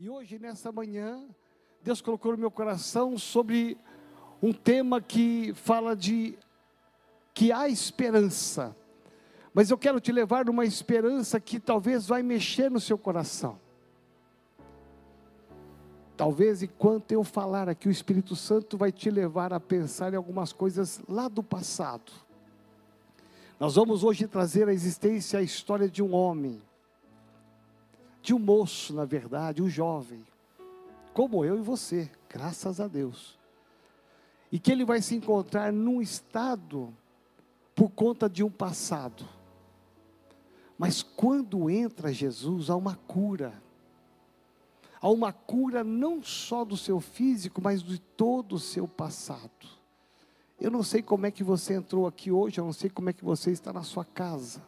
E 0.00 0.08
hoje, 0.08 0.38
nessa 0.38 0.70
manhã, 0.70 1.24
Deus 1.82 2.00
colocou 2.00 2.30
no 2.30 2.38
meu 2.38 2.52
coração 2.52 3.18
sobre 3.18 3.76
um 4.40 4.52
tema 4.52 5.00
que 5.00 5.52
fala 5.54 5.96
de 5.96 6.38
que 7.34 7.50
há 7.50 7.68
esperança. 7.68 8.76
Mas 9.52 9.70
eu 9.70 9.76
quero 9.76 10.00
te 10.00 10.12
levar 10.12 10.44
numa 10.44 10.64
esperança 10.64 11.40
que 11.40 11.58
talvez 11.58 12.06
vai 12.06 12.22
mexer 12.22 12.70
no 12.70 12.78
seu 12.78 12.96
coração. 12.96 13.58
Talvez 16.16 16.62
enquanto 16.62 17.10
eu 17.10 17.24
falar 17.24 17.68
aqui, 17.68 17.88
o 17.88 17.90
Espírito 17.90 18.36
Santo 18.36 18.78
vai 18.78 18.92
te 18.92 19.10
levar 19.10 19.52
a 19.52 19.58
pensar 19.58 20.12
em 20.12 20.16
algumas 20.16 20.52
coisas 20.52 21.00
lá 21.08 21.26
do 21.26 21.42
passado. 21.42 22.12
Nós 23.58 23.74
vamos 23.74 24.04
hoje 24.04 24.28
trazer 24.28 24.68
à 24.68 24.72
existência 24.72 25.40
a 25.40 25.42
história 25.42 25.88
de 25.88 26.04
um 26.04 26.14
homem 26.14 26.62
de 28.22 28.34
um 28.34 28.38
moço, 28.38 28.92
na 28.94 29.04
verdade, 29.04 29.62
um 29.62 29.68
jovem, 29.68 30.24
como 31.12 31.44
eu 31.44 31.58
e 31.58 31.62
você, 31.62 32.10
graças 32.28 32.80
a 32.80 32.86
Deus. 32.86 33.38
E 34.50 34.58
que 34.58 34.72
ele 34.72 34.84
vai 34.84 35.02
se 35.02 35.14
encontrar 35.14 35.72
num 35.72 36.00
estado 36.00 36.94
por 37.74 37.90
conta 37.90 38.28
de 38.28 38.42
um 38.42 38.50
passado. 38.50 39.28
Mas 40.78 41.02
quando 41.02 41.68
entra 41.68 42.12
Jesus, 42.12 42.70
há 42.70 42.76
uma 42.76 42.94
cura. 42.94 43.52
Há 45.00 45.08
uma 45.10 45.32
cura 45.32 45.84
não 45.84 46.22
só 46.22 46.64
do 46.64 46.76
seu 46.76 47.00
físico, 47.00 47.60
mas 47.62 47.82
de 47.82 47.98
todo 47.98 48.54
o 48.54 48.60
seu 48.60 48.88
passado. 48.88 49.68
Eu 50.60 50.70
não 50.70 50.82
sei 50.82 51.02
como 51.02 51.26
é 51.26 51.30
que 51.30 51.44
você 51.44 51.74
entrou 51.74 52.06
aqui 52.06 52.32
hoje, 52.32 52.58
eu 52.58 52.64
não 52.64 52.72
sei 52.72 52.90
como 52.90 53.10
é 53.10 53.12
que 53.12 53.24
você 53.24 53.50
está 53.50 53.72
na 53.72 53.82
sua 53.82 54.04
casa 54.04 54.60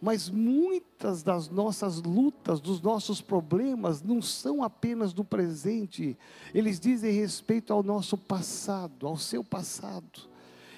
mas 0.00 0.30
muitas 0.30 1.22
das 1.22 1.48
nossas 1.48 2.00
lutas, 2.02 2.60
dos 2.60 2.80
nossos 2.80 3.20
problemas, 3.20 4.02
não 4.02 4.22
são 4.22 4.62
apenas 4.62 5.12
do 5.12 5.22
presente, 5.22 6.16
eles 6.54 6.80
dizem 6.80 7.12
respeito 7.12 7.72
ao 7.72 7.82
nosso 7.82 8.16
passado, 8.16 9.06
ao 9.06 9.18
seu 9.18 9.44
passado. 9.44 10.28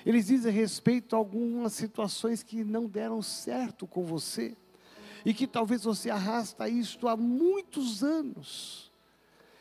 Eles 0.04 0.26
dizem 0.26 0.52
respeito 0.52 1.14
a 1.14 1.18
algumas 1.18 1.72
situações 1.72 2.42
que 2.42 2.64
não 2.64 2.86
deram 2.86 3.22
certo 3.22 3.86
com 3.86 4.04
você, 4.04 4.56
e 5.24 5.32
que 5.32 5.46
talvez 5.46 5.84
você 5.84 6.10
arrasta 6.10 6.68
isto 6.68 7.06
há 7.06 7.16
muitos 7.16 8.02
anos. 8.02 8.90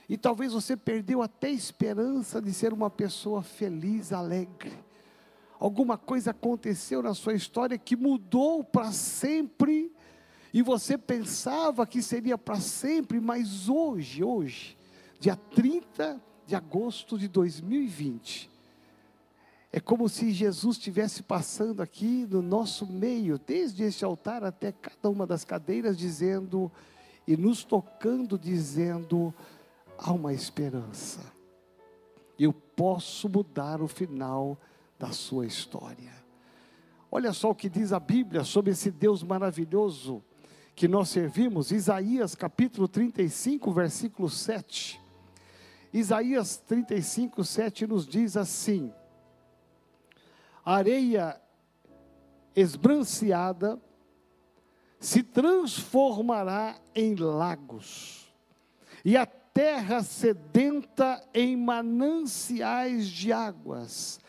E 0.09 0.17
talvez 0.17 0.53
você 0.53 0.75
perdeu 0.75 1.21
até 1.21 1.47
a 1.47 1.51
esperança 1.51 2.41
de 2.41 2.51
ser 2.51 2.73
uma 2.73 2.89
pessoa 2.89 3.43
feliz, 3.43 4.11
alegre 4.11 4.73
alguma 5.61 5.95
coisa 5.95 6.31
aconteceu 6.31 7.03
na 7.03 7.13
sua 7.13 7.35
história 7.35 7.77
que 7.77 7.95
mudou 7.95 8.63
para 8.63 8.91
sempre, 8.91 9.93
e 10.51 10.63
você 10.63 10.97
pensava 10.97 11.85
que 11.85 12.01
seria 12.01 12.35
para 12.35 12.59
sempre, 12.59 13.19
mas 13.19 13.69
hoje, 13.69 14.23
hoje, 14.23 14.75
dia 15.19 15.35
30 15.35 16.19
de 16.47 16.55
agosto 16.55 17.15
de 17.15 17.27
2020, 17.27 18.49
é 19.71 19.79
como 19.79 20.09
se 20.09 20.31
Jesus 20.31 20.77
estivesse 20.77 21.21
passando 21.21 21.79
aqui 21.79 22.27
no 22.27 22.41
nosso 22.41 22.87
meio, 22.87 23.37
desde 23.37 23.83
este 23.83 24.03
altar 24.03 24.43
até 24.43 24.71
cada 24.71 25.11
uma 25.11 25.27
das 25.27 25.45
cadeiras, 25.45 25.95
dizendo 25.95 26.71
e 27.27 27.37
nos 27.37 27.63
tocando, 27.63 28.37
dizendo: 28.37 29.31
há 29.95 30.11
uma 30.11 30.33
esperança, 30.33 31.21
eu 32.37 32.51
posso 32.51 33.29
mudar 33.29 33.79
o 33.79 33.87
final 33.87 34.57
da 35.01 35.11
sua 35.11 35.47
história. 35.47 36.13
Olha 37.09 37.33
só 37.33 37.49
o 37.49 37.55
que 37.55 37.67
diz 37.67 37.91
a 37.91 37.99
Bíblia 37.99 38.43
sobre 38.43 38.71
esse 38.71 38.91
Deus 38.91 39.23
maravilhoso 39.23 40.23
que 40.75 40.87
nós 40.87 41.09
servimos, 41.09 41.71
Isaías 41.71 42.35
capítulo 42.35 42.87
35, 42.87 43.71
versículo 43.71 44.29
7. 44.29 45.01
Isaías 45.91 46.57
35, 46.57 47.43
7 47.43 47.87
nos 47.87 48.05
diz 48.05 48.37
assim: 48.37 48.93
areia 50.63 51.41
esbranceada 52.55 53.81
se 54.99 55.23
transformará 55.23 56.79
em 56.93 57.15
lagos, 57.15 58.31
e 59.03 59.17
a 59.17 59.25
terra 59.25 60.03
sedenta 60.03 61.27
em 61.33 61.57
mananciais 61.57 63.07
de 63.07 63.33
águas 63.33 64.21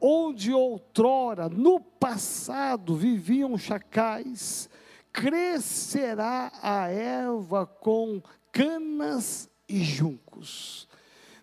onde 0.00 0.52
outrora, 0.52 1.48
no 1.48 1.80
passado, 1.80 2.94
viviam 2.94 3.56
chacais, 3.56 4.68
crescerá 5.12 6.52
a 6.62 6.88
erva 6.88 7.66
com 7.66 8.22
canas 8.52 9.48
e 9.68 9.82
juncos. 9.82 10.88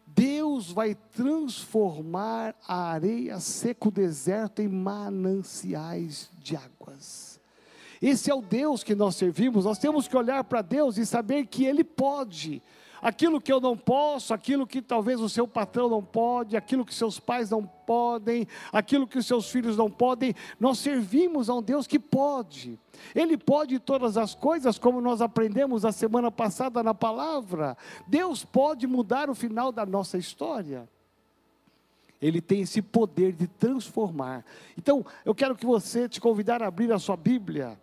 Deus 0.06 0.72
vai 0.72 0.94
transformar 0.94 2.56
a 2.68 2.92
areia 2.92 3.40
seca, 3.40 3.88
o 3.88 3.92
deserto, 3.92 4.62
em 4.62 4.68
mananciais 4.68 6.30
de 6.38 6.56
águas. 6.56 7.40
Esse 8.02 8.30
é 8.30 8.36
o 8.36 8.42
Deus 8.42 8.84
que 8.84 8.94
nós 8.94 9.16
servimos. 9.16 9.66
Nós 9.66 9.80
temos 9.80 10.08
que 10.08 10.16
olhar 10.18 10.44
para 10.44 10.62
Deus 10.62 10.98
e 10.98 11.06
saber 11.06 11.48
que 11.48 11.66
Ele 11.66 11.84
pode 11.84 12.62
aquilo 13.04 13.42
que 13.42 13.52
eu 13.52 13.60
não 13.60 13.76
posso, 13.78 14.34
aquilo 14.34 14.66
que 14.66 14.82
talvez 14.82 15.20
o 15.20 15.28
seu 15.28 15.46
patrão 15.46 15.90
não 15.90 16.02
pode, 16.02 16.56
aquilo 16.56 16.86
que 16.86 16.96
seus 16.96 17.20
pais 17.20 17.50
não 17.50 17.66
podem, 17.66 18.48
aquilo 18.72 19.06
que 19.06 19.18
os 19.18 19.26
seus 19.28 19.52
filhos 19.52 19.76
não 19.76 19.92
podem, 19.92 20.34
nós 20.58 20.80
servimos 20.80 21.50
a 21.50 21.56
um 21.56 21.62
Deus 21.62 21.86
que 21.86 22.00
pode. 22.00 22.80
Ele 23.14 23.38
pode 23.38 23.78
todas 23.78 24.16
as 24.16 24.34
coisas, 24.34 24.80
como 24.80 25.02
nós 25.02 25.22
aprendemos 25.22 25.84
a 25.84 25.92
semana 25.92 26.32
passada 26.32 26.82
na 26.82 26.94
palavra. 26.94 27.76
Deus 28.08 28.46
pode 28.46 28.88
mudar 28.88 29.30
o 29.30 29.36
final 29.36 29.70
da 29.70 29.86
nossa 29.86 30.18
história. 30.18 30.88
Ele 32.22 32.40
tem 32.40 32.62
esse 32.62 32.82
poder 32.82 33.34
de 33.34 33.48
transformar. 33.48 34.46
Então, 34.78 35.06
eu 35.26 35.36
quero 35.36 35.58
que 35.58 35.66
você 35.66 36.08
te 36.08 36.22
convidar 36.22 36.64
a 36.64 36.68
abrir 36.68 36.94
a 36.94 36.98
sua 36.98 37.18
Bíblia. 37.18 37.78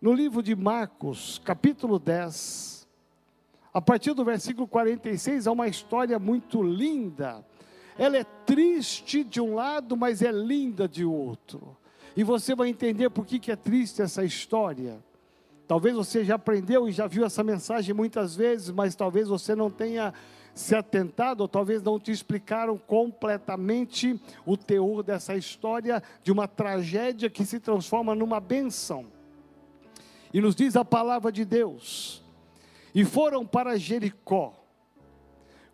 No 0.00 0.12
livro 0.12 0.40
de 0.40 0.54
Marcos, 0.54 1.40
capítulo 1.44 1.98
10, 1.98 2.81
a 3.72 3.80
partir 3.80 4.12
do 4.12 4.24
versículo 4.24 4.68
46, 4.68 5.46
há 5.46 5.52
uma 5.52 5.66
história 5.66 6.18
muito 6.18 6.62
linda. 6.62 7.44
Ela 7.96 8.18
é 8.18 8.24
triste 8.24 9.24
de 9.24 9.40
um 9.40 9.54
lado, 9.54 9.96
mas 9.96 10.20
é 10.20 10.30
linda 10.30 10.86
de 10.86 11.04
outro. 11.04 11.74
E 12.14 12.22
você 12.22 12.54
vai 12.54 12.68
entender 12.68 13.08
por 13.08 13.24
que, 13.24 13.38
que 13.38 13.50
é 13.50 13.56
triste 13.56 14.02
essa 14.02 14.22
história. 14.24 15.02
Talvez 15.66 15.94
você 15.94 16.22
já 16.22 16.34
aprendeu 16.34 16.86
e 16.86 16.92
já 16.92 17.06
viu 17.06 17.24
essa 17.24 17.42
mensagem 17.42 17.94
muitas 17.94 18.36
vezes, 18.36 18.70
mas 18.70 18.94
talvez 18.94 19.28
você 19.28 19.54
não 19.54 19.70
tenha 19.70 20.12
se 20.54 20.74
atentado, 20.74 21.40
ou 21.40 21.48
talvez 21.48 21.82
não 21.82 21.98
te 21.98 22.10
explicaram 22.10 22.76
completamente 22.76 24.20
o 24.44 24.54
teor 24.54 25.02
dessa 25.02 25.34
história 25.34 26.02
de 26.22 26.30
uma 26.30 26.46
tragédia 26.46 27.30
que 27.30 27.46
se 27.46 27.58
transforma 27.58 28.14
numa 28.14 28.38
benção. 28.38 29.06
E 30.30 30.42
nos 30.42 30.54
diz 30.54 30.76
a 30.76 30.84
palavra 30.84 31.32
de 31.32 31.46
Deus 31.46 32.21
e 32.94 33.04
foram 33.04 33.46
para 33.46 33.78
Jericó. 33.78 34.54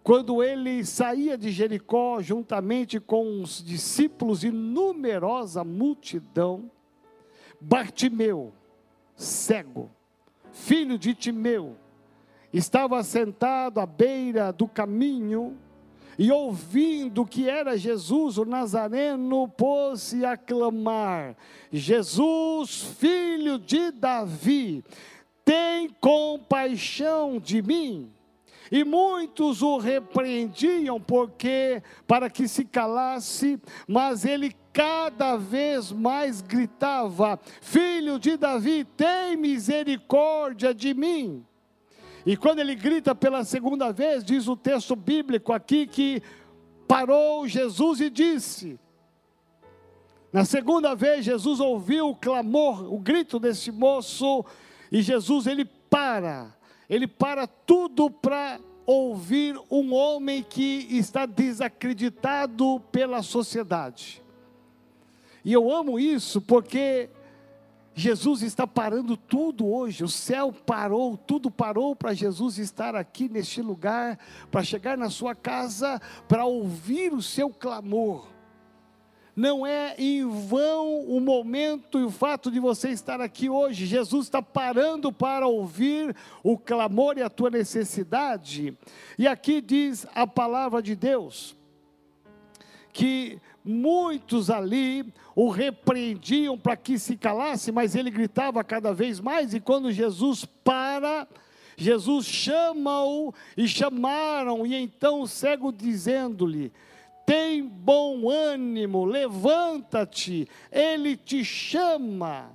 Quando 0.02 0.42
ele 0.42 0.84
saía 0.84 1.36
de 1.36 1.50
Jericó, 1.50 2.22
juntamente 2.22 2.98
com 2.98 3.42
os 3.42 3.62
discípulos 3.62 4.42
e 4.42 4.50
numerosa 4.50 5.62
multidão, 5.64 6.70
Bartimeu, 7.60 8.52
cego, 9.16 9.90
filho 10.52 10.98
de 10.98 11.14
Timeu, 11.14 11.76
estava 12.52 13.02
sentado 13.02 13.80
à 13.80 13.86
beira 13.86 14.52
do 14.52 14.66
caminho 14.66 15.56
e 16.18 16.32
ouvindo 16.32 17.24
que 17.24 17.48
era 17.48 17.78
Jesus 17.78 18.38
o 18.38 18.44
Nazareno, 18.44 19.46
pôs-se 19.48 20.24
a 20.24 20.36
clamar: 20.36 21.36
Jesus, 21.70 22.82
filho 22.98 23.56
de 23.56 23.92
Davi, 23.92 24.84
tem 25.48 25.88
compaixão 25.98 27.40
de 27.40 27.62
mim. 27.62 28.12
E 28.70 28.84
muitos 28.84 29.62
o 29.62 29.78
repreendiam 29.78 31.00
porque 31.00 31.82
para 32.06 32.28
que 32.28 32.46
se 32.46 32.66
calasse, 32.66 33.58
mas 33.86 34.26
ele 34.26 34.54
cada 34.74 35.38
vez 35.38 35.90
mais 35.90 36.42
gritava: 36.42 37.40
Filho 37.62 38.18
de 38.18 38.36
Davi, 38.36 38.84
tem 38.84 39.38
misericórdia 39.38 40.74
de 40.74 40.92
mim. 40.92 41.42
E 42.26 42.36
quando 42.36 42.58
ele 42.58 42.74
grita 42.74 43.14
pela 43.14 43.42
segunda 43.42 43.90
vez, 43.90 44.22
diz 44.22 44.48
o 44.48 44.56
texto 44.56 44.94
bíblico 44.94 45.50
aqui 45.50 45.86
que 45.86 46.22
parou 46.86 47.48
Jesus 47.48 48.02
e 48.02 48.10
disse: 48.10 48.78
Na 50.30 50.44
segunda 50.44 50.94
vez, 50.94 51.24
Jesus 51.24 51.58
ouviu 51.58 52.10
o 52.10 52.14
clamor, 52.14 52.92
o 52.92 52.98
grito 52.98 53.38
desse 53.38 53.72
moço, 53.72 54.44
e 54.90 55.02
Jesus 55.02 55.46
ele 55.46 55.64
para, 55.64 56.54
ele 56.88 57.06
para 57.06 57.46
tudo 57.46 58.10
para 58.10 58.60
ouvir 58.86 59.58
um 59.70 59.92
homem 59.92 60.42
que 60.42 60.86
está 60.90 61.26
desacreditado 61.26 62.80
pela 62.90 63.22
sociedade. 63.22 64.22
E 65.44 65.52
eu 65.52 65.70
amo 65.70 65.98
isso 65.98 66.40
porque 66.40 67.10
Jesus 67.94 68.42
está 68.42 68.66
parando 68.66 69.16
tudo 69.16 69.66
hoje, 69.66 70.04
o 70.04 70.08
céu 70.08 70.52
parou, 70.52 71.16
tudo 71.16 71.50
parou 71.50 71.96
para 71.96 72.14
Jesus 72.14 72.56
estar 72.56 72.94
aqui 72.94 73.28
neste 73.28 73.60
lugar, 73.60 74.18
para 74.52 74.62
chegar 74.62 74.96
na 74.96 75.10
sua 75.10 75.34
casa, 75.34 76.00
para 76.28 76.44
ouvir 76.44 77.12
o 77.12 77.20
seu 77.20 77.50
clamor. 77.50 78.37
Não 79.38 79.64
é 79.64 79.94
em 79.96 80.28
vão 80.28 81.02
o 81.02 81.20
momento 81.20 82.00
e 82.00 82.02
o 82.02 82.10
fato 82.10 82.50
de 82.50 82.58
você 82.58 82.88
estar 82.88 83.20
aqui 83.20 83.48
hoje. 83.48 83.86
Jesus 83.86 84.26
está 84.26 84.42
parando 84.42 85.12
para 85.12 85.46
ouvir 85.46 86.12
o 86.42 86.58
clamor 86.58 87.16
e 87.16 87.22
a 87.22 87.30
tua 87.30 87.48
necessidade. 87.48 88.76
E 89.16 89.28
aqui 89.28 89.60
diz 89.60 90.04
a 90.12 90.26
palavra 90.26 90.82
de 90.82 90.96
Deus 90.96 91.56
que 92.92 93.38
muitos 93.64 94.50
ali 94.50 95.06
o 95.36 95.50
repreendiam 95.50 96.58
para 96.58 96.76
que 96.76 96.98
se 96.98 97.16
calasse, 97.16 97.70
mas 97.70 97.94
ele 97.94 98.10
gritava 98.10 98.64
cada 98.64 98.92
vez 98.92 99.20
mais, 99.20 99.54
e 99.54 99.60
quando 99.60 99.92
Jesus 99.92 100.44
para, 100.64 101.28
Jesus 101.76 102.26
chama-o 102.26 103.32
e 103.56 103.68
chamaram, 103.68 104.66
e 104.66 104.74
então 104.74 105.20
o 105.20 105.28
cego 105.28 105.70
dizendo-lhe: 105.70 106.72
Tem 107.28 107.62
bom 107.62 108.30
ânimo, 108.30 109.04
levanta-te, 109.04 110.48
ele 110.72 111.14
te 111.14 111.44
chama. 111.44 112.50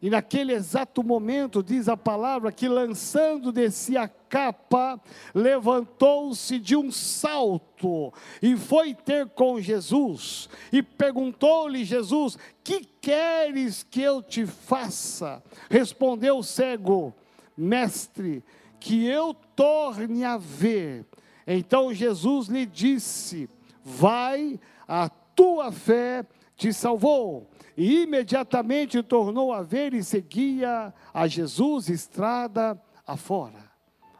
E 0.00 0.08
naquele 0.08 0.54
exato 0.54 1.04
momento, 1.04 1.62
diz 1.62 1.86
a 1.86 1.98
palavra, 1.98 2.50
que 2.50 2.66
lançando 2.66 3.52
de 3.52 3.70
si 3.70 3.94
a 3.94 4.08
capa, 4.08 4.98
levantou-se 5.34 6.58
de 6.58 6.74
um 6.74 6.90
salto 6.90 8.10
e 8.40 8.56
foi 8.56 8.94
ter 8.94 9.28
com 9.28 9.60
Jesus. 9.60 10.48
E 10.72 10.82
perguntou-lhe 10.82 11.84
Jesus: 11.84 12.38
Que 12.64 12.86
queres 12.98 13.82
que 13.82 14.00
eu 14.00 14.22
te 14.22 14.46
faça? 14.46 15.42
Respondeu 15.68 16.38
o 16.38 16.42
cego: 16.42 17.12
Mestre, 17.54 18.42
que 18.80 19.04
eu 19.04 19.34
torne 19.54 20.24
a 20.24 20.38
ver. 20.38 21.04
Então 21.46 21.92
Jesus 21.92 22.48
lhe 22.48 22.64
disse: 22.64 23.46
Vai, 23.88 24.58
a 24.88 25.08
tua 25.08 25.70
fé 25.70 26.26
te 26.56 26.72
salvou 26.72 27.48
e 27.76 28.02
imediatamente 28.02 29.00
tornou 29.00 29.52
a 29.52 29.62
ver 29.62 29.94
e 29.94 30.02
seguia 30.02 30.92
a 31.14 31.28
Jesus 31.28 31.88
estrada 31.88 32.82
afora. 33.06 33.70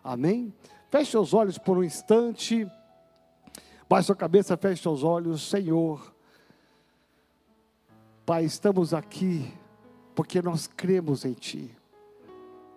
Amém? 0.04 0.54
Feche 0.88 1.10
seus 1.10 1.34
olhos 1.34 1.58
por 1.58 1.78
um 1.78 1.82
instante. 1.82 2.64
Baixe 3.88 4.06
sua 4.06 4.14
cabeça, 4.14 4.56
feche 4.56 4.82
seus 4.82 5.02
olhos, 5.02 5.42
Senhor. 5.42 6.14
Pai, 8.24 8.44
estamos 8.44 8.94
aqui 8.94 9.52
porque 10.14 10.40
nós 10.40 10.68
cremos 10.68 11.24
em 11.24 11.32
Ti. 11.32 11.76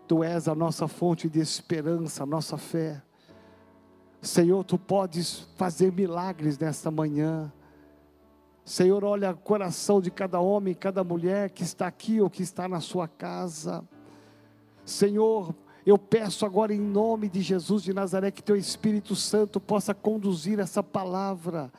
Tu 0.08 0.24
és 0.24 0.48
a 0.48 0.56
nossa 0.56 0.88
fonte 0.88 1.30
de 1.30 1.40
esperança, 1.40 2.24
a 2.24 2.26
nossa 2.26 2.58
fé. 2.58 3.00
Senhor, 4.22 4.64
Tu 4.64 4.78
podes 4.78 5.48
fazer 5.56 5.92
milagres 5.92 6.58
nesta 6.58 6.92
manhã. 6.92 7.52
Senhor, 8.66 9.04
olha 9.04 9.32
o 9.32 9.38
coração 9.38 10.00
de 10.00 10.12
cada 10.12 10.40
homem, 10.40 10.76
cada 10.76 11.04
mulher 11.04 11.50
que 11.50 11.64
está 11.64 11.88
aqui 11.88 12.22
ou 12.22 12.30
que 12.30 12.44
está 12.44 12.68
na 12.68 12.80
sua 12.80 13.08
casa. 13.08 13.84
Senhor, 14.86 15.56
eu 15.86 15.98
peço 15.98 16.46
agora 16.46 16.74
em 16.74 16.80
nome 16.80 17.30
de 17.30 17.42
Jesus 17.42 17.82
de 17.82 17.94
Nazaré 17.94 18.30
que 18.30 18.44
teu 18.44 18.56
Espírito 18.56 19.16
Santo 19.16 19.60
possa 19.60 19.94
conduzir 19.94 20.60
essa 20.60 20.84
palavra 20.84 21.72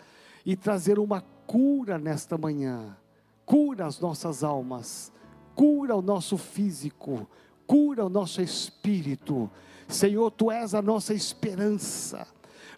e 0.44 0.56
trazer 0.56 0.98
uma 0.98 1.20
cura 1.46 1.98
nesta 1.98 2.36
manhã. 2.36 2.96
Cura 3.44 3.86
as 3.86 4.00
nossas 4.00 4.42
almas, 4.42 5.12
cura 5.54 5.94
o 5.94 6.02
nosso 6.02 6.36
físico, 6.36 7.28
cura 7.66 8.04
o 8.04 8.08
nosso 8.08 8.40
espírito. 8.40 9.50
Senhor, 9.90 10.30
tu 10.30 10.50
és 10.50 10.74
a 10.74 10.80
nossa 10.80 11.12
esperança. 11.12 12.26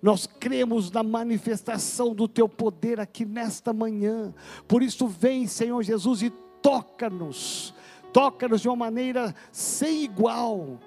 Nós 0.02 0.26
cremos 0.26 0.90
na 0.90 1.02
manifestação 1.02 2.14
do 2.14 2.26
teu 2.26 2.48
poder 2.48 2.98
aqui 2.98 3.24
nesta 3.24 3.72
manhã. 3.72 4.34
Por 4.66 4.82
isso, 4.82 5.06
vem, 5.06 5.46
Senhor 5.46 5.82
Jesus, 5.82 6.22
e 6.22 6.30
toca-nos. 6.60 7.72
Toca-nos 8.12 8.60
de 8.60 8.68
uma 8.68 8.76
maneira 8.76 9.34
sem 9.52 10.02
igual. 10.02 10.80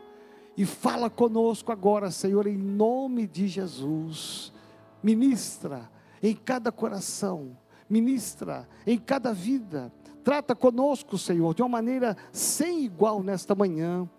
E 0.57 0.65
fala 0.65 1.09
conosco 1.09 1.71
agora, 1.71 2.11
Senhor, 2.11 2.47
em 2.47 2.57
nome 2.57 3.27
de 3.27 3.47
Jesus. 3.47 4.53
Ministra 5.01 5.89
em 6.21 6.35
cada 6.35 6.71
coração, 6.71 7.57
ministra 7.89 8.67
em 8.85 8.97
cada 8.97 9.33
vida. 9.33 9.91
Trata 10.23 10.55
conosco, 10.55 11.17
Senhor, 11.17 11.53
de 11.53 11.61
uma 11.61 11.69
maneira 11.69 12.17
sem 12.31 12.83
igual 12.83 13.21
nesta 13.21 13.53
manhã, 13.53 14.09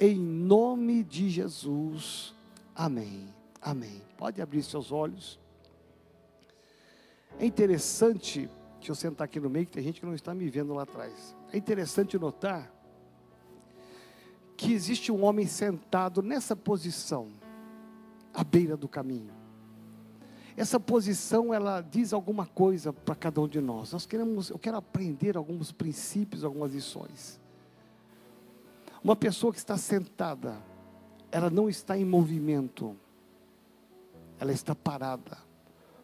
em 0.00 0.16
nome 0.16 1.02
de 1.02 1.28
Jesus. 1.28 2.34
Amém. 2.74 3.28
Amém. 3.60 4.02
Pode 4.16 4.40
abrir 4.40 4.62
seus 4.62 4.92
olhos. 4.92 5.38
É 7.38 7.46
interessante, 7.46 8.48
deixa 8.76 8.90
eu 8.90 8.94
sentar 8.94 9.24
aqui 9.26 9.38
no 9.38 9.48
meio, 9.50 9.66
que 9.66 9.72
tem 9.72 9.82
gente 9.82 10.00
que 10.00 10.06
não 10.06 10.14
está 10.14 10.34
me 10.34 10.48
vendo 10.48 10.74
lá 10.74 10.82
atrás. 10.82 11.36
É 11.52 11.56
interessante 11.56 12.18
notar 12.18 12.72
que 14.56 14.72
existe 14.72 15.12
um 15.12 15.24
homem 15.24 15.46
sentado 15.46 16.20
nessa 16.20 16.56
posição, 16.56 17.28
à 18.34 18.42
beira 18.42 18.76
do 18.76 18.88
caminho. 18.88 19.32
Essa 20.56 20.80
posição, 20.80 21.54
ela 21.54 21.80
diz 21.80 22.12
alguma 22.12 22.44
coisa 22.44 22.92
para 22.92 23.14
cada 23.14 23.40
um 23.40 23.46
de 23.46 23.60
nós. 23.60 23.92
Nós 23.92 24.04
queremos, 24.04 24.50
eu 24.50 24.58
quero 24.58 24.76
aprender 24.76 25.36
alguns 25.36 25.70
princípios, 25.70 26.42
algumas 26.42 26.74
lições. 26.74 27.40
Uma 29.02 29.16
pessoa 29.16 29.52
que 29.52 29.58
está 29.58 29.76
sentada, 29.76 30.62
ela 31.30 31.50
não 31.50 31.68
está 31.68 31.96
em 31.96 32.04
movimento 32.04 32.96
ela 34.38 34.52
está 34.52 34.74
parada, 34.74 35.38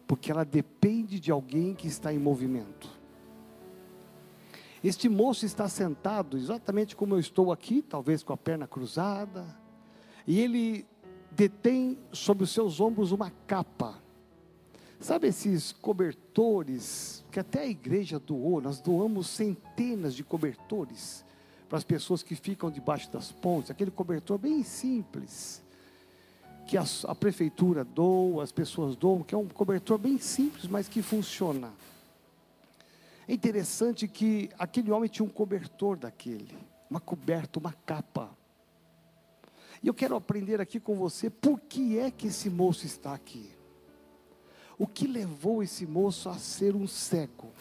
porque 0.05 0.31
ela 0.31 0.43
depende 0.43 1.19
de 1.19 1.31
alguém 1.31 1.73
que 1.73 1.87
está 1.87 2.13
em 2.13 2.19
movimento. 2.19 2.89
Este 4.83 5.09
moço 5.09 5.45
está 5.45 5.67
sentado 5.67 6.37
exatamente 6.37 6.95
como 6.95 7.15
eu 7.15 7.19
estou 7.19 7.51
aqui, 7.51 7.81
talvez 7.81 8.21
com 8.21 8.33
a 8.33 8.37
perna 8.37 8.67
cruzada, 8.67 9.45
e 10.27 10.39
ele 10.39 10.85
detém 11.31 11.97
sobre 12.11 12.43
os 12.43 12.51
seus 12.51 12.79
ombros 12.79 13.11
uma 13.11 13.31
capa. 13.47 14.01
Sabe 14.99 15.27
esses 15.27 15.71
cobertores 15.71 17.25
que 17.31 17.39
até 17.39 17.61
a 17.61 17.67
igreja 17.67 18.19
doou? 18.19 18.61
Nós 18.61 18.79
doamos 18.79 19.27
centenas 19.27 20.13
de 20.15 20.23
cobertores 20.23 21.24
para 21.67 21.77
as 21.77 21.83
pessoas 21.83 22.21
que 22.21 22.35
ficam 22.35 22.69
debaixo 22.69 23.11
das 23.11 23.31
pontes, 23.31 23.71
aquele 23.71 23.91
cobertor 23.91 24.37
bem 24.37 24.63
simples 24.63 25.63
que 26.65 26.77
a, 26.77 26.83
a 27.07 27.15
prefeitura 27.15 27.83
doa, 27.83 28.43
as 28.43 28.51
pessoas 28.51 28.95
doam, 28.95 29.23
que 29.23 29.35
é 29.35 29.37
um 29.37 29.47
cobertor 29.47 29.97
bem 29.97 30.17
simples, 30.17 30.67
mas 30.67 30.87
que 30.87 31.01
funciona. 31.01 31.71
É 33.27 33.33
interessante 33.33 34.07
que 34.07 34.49
aquele 34.57 34.91
homem 34.91 35.09
tinha 35.09 35.25
um 35.25 35.29
cobertor 35.29 35.97
daquele, 35.97 36.57
uma 36.89 36.99
coberta, 36.99 37.59
uma 37.59 37.73
capa. 37.85 38.29
E 39.81 39.87
eu 39.87 39.93
quero 39.93 40.15
aprender 40.15 40.59
aqui 40.59 40.79
com 40.79 40.95
você 40.95 41.29
por 41.29 41.59
que 41.59 41.99
é 41.99 42.09
que 42.09 42.27
esse 42.27 42.49
moço 42.49 42.85
está 42.85 43.13
aqui. 43.13 43.51
O 44.77 44.87
que 44.87 45.07
levou 45.07 45.63
esse 45.63 45.85
moço 45.85 46.29
a 46.29 46.37
ser 46.37 46.75
um 46.75 46.87
cego? 46.87 47.51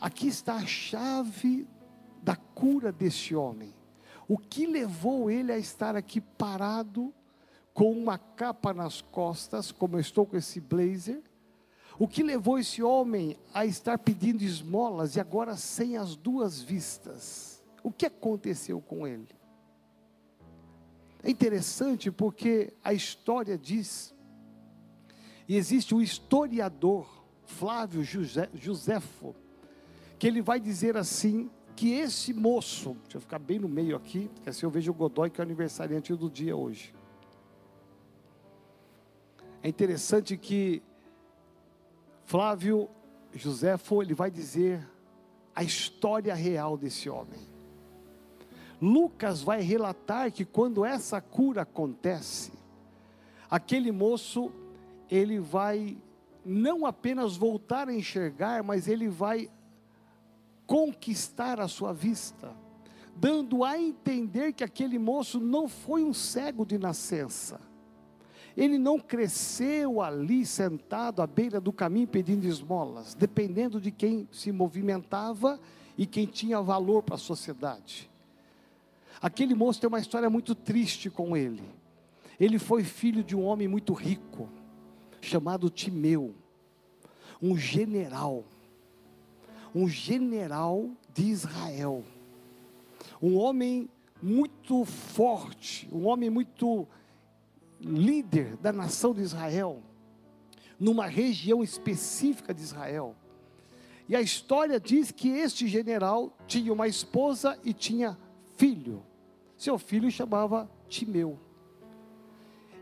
Aqui 0.00 0.26
está 0.26 0.54
a 0.54 0.66
chave 0.66 1.66
da 2.26 2.34
cura 2.34 2.90
deste 2.90 3.36
homem. 3.36 3.72
O 4.26 4.36
que 4.36 4.66
levou 4.66 5.30
ele 5.30 5.52
a 5.52 5.58
estar 5.58 5.94
aqui 5.94 6.20
parado 6.20 7.14
com 7.72 7.92
uma 7.92 8.18
capa 8.18 8.74
nas 8.74 9.00
costas, 9.00 9.70
como 9.70 9.94
eu 9.94 10.00
estou 10.00 10.26
com 10.26 10.36
esse 10.36 10.58
blazer. 10.58 11.22
O 11.96 12.08
que 12.08 12.24
levou 12.24 12.58
esse 12.58 12.82
homem 12.82 13.36
a 13.54 13.64
estar 13.64 13.96
pedindo 13.96 14.42
esmolas 14.42 15.14
e 15.14 15.20
agora 15.20 15.56
sem 15.56 15.96
as 15.96 16.16
duas 16.16 16.60
vistas? 16.60 17.62
O 17.80 17.92
que 17.92 18.06
aconteceu 18.06 18.80
com 18.80 19.06
ele? 19.06 19.28
É 21.22 21.30
interessante 21.30 22.10
porque 22.10 22.72
a 22.82 22.92
história 22.92 23.56
diz, 23.56 24.12
e 25.48 25.54
existe 25.54 25.94
um 25.94 26.02
historiador, 26.02 27.06
Flávio 27.44 28.02
Josefo, 28.02 29.32
que 30.18 30.26
ele 30.26 30.42
vai 30.42 30.58
dizer 30.58 30.96
assim: 30.96 31.48
que 31.76 31.92
esse 31.92 32.32
moço, 32.32 32.96
deixa 33.02 33.18
eu 33.18 33.20
ficar 33.20 33.38
bem 33.38 33.58
no 33.58 33.68
meio 33.68 33.94
aqui, 33.94 34.30
porque 34.34 34.48
assim 34.48 34.64
eu 34.64 34.70
vejo 34.70 34.90
o 34.90 34.94
Godoy, 34.94 35.28
que 35.28 35.40
é 35.40 35.44
o 35.44 35.46
aniversariante 35.46 36.14
do 36.14 36.30
dia 36.30 36.56
hoje. 36.56 36.94
É 39.62 39.68
interessante 39.68 40.36
que 40.36 40.82
Flávio 42.24 42.88
Josefo, 43.34 44.02
ele 44.02 44.14
vai 44.14 44.30
dizer 44.30 44.88
a 45.54 45.62
história 45.62 46.34
real 46.34 46.76
desse 46.78 47.10
homem. 47.10 47.40
Lucas 48.80 49.42
vai 49.42 49.60
relatar 49.60 50.32
que 50.32 50.44
quando 50.44 50.84
essa 50.84 51.20
cura 51.20 51.62
acontece, 51.62 52.52
aquele 53.50 53.92
moço, 53.92 54.50
ele 55.10 55.38
vai 55.38 55.98
não 56.44 56.86
apenas 56.86 57.36
voltar 57.36 57.88
a 57.88 57.94
enxergar, 57.94 58.62
mas 58.62 58.86
ele 58.88 59.08
vai 59.08 59.50
conquistar 60.66 61.60
a 61.60 61.68
sua 61.68 61.92
vista, 61.92 62.52
dando 63.14 63.64
a 63.64 63.78
entender 63.78 64.52
que 64.52 64.64
aquele 64.64 64.98
moço 64.98 65.40
não 65.40 65.68
foi 65.68 66.04
um 66.04 66.12
cego 66.12 66.66
de 66.66 66.78
nascença. 66.78 67.60
Ele 68.56 68.78
não 68.78 68.98
cresceu 68.98 70.00
ali 70.00 70.44
sentado 70.46 71.20
à 71.20 71.26
beira 71.26 71.60
do 71.60 71.72
caminho 71.72 72.08
pedindo 72.08 72.46
esmolas, 72.46 73.14
dependendo 73.14 73.80
de 73.80 73.90
quem 73.90 74.26
se 74.32 74.50
movimentava 74.50 75.60
e 75.96 76.06
quem 76.06 76.26
tinha 76.26 76.60
valor 76.60 77.02
para 77.02 77.16
a 77.16 77.18
sociedade. 77.18 78.10
Aquele 79.20 79.54
moço 79.54 79.80
tem 79.80 79.88
uma 79.88 79.98
história 79.98 80.28
muito 80.28 80.54
triste 80.54 81.10
com 81.10 81.36
ele. 81.36 81.62
Ele 82.38 82.58
foi 82.58 82.82
filho 82.82 83.22
de 83.22 83.34
um 83.34 83.44
homem 83.44 83.68
muito 83.68 83.92
rico, 83.92 84.48
chamado 85.20 85.70
Timeu, 85.70 86.34
um 87.40 87.56
general, 87.56 88.44
um 89.76 89.86
general 89.86 90.88
de 91.12 91.24
Israel, 91.24 92.02
um 93.20 93.36
homem 93.36 93.90
muito 94.22 94.86
forte, 94.86 95.86
um 95.92 96.06
homem 96.06 96.30
muito 96.30 96.88
líder 97.78 98.56
da 98.56 98.72
nação 98.72 99.12
de 99.12 99.20
Israel, 99.20 99.82
numa 100.80 101.06
região 101.06 101.62
específica 101.62 102.54
de 102.54 102.62
Israel. 102.62 103.14
E 104.08 104.16
a 104.16 104.22
história 104.22 104.80
diz 104.80 105.10
que 105.10 105.28
este 105.28 105.68
general 105.68 106.34
tinha 106.46 106.72
uma 106.72 106.88
esposa 106.88 107.58
e 107.62 107.74
tinha 107.74 108.16
filho. 108.56 109.02
Seu 109.58 109.76
filho 109.76 110.10
chamava 110.10 110.70
Timeu. 110.88 111.38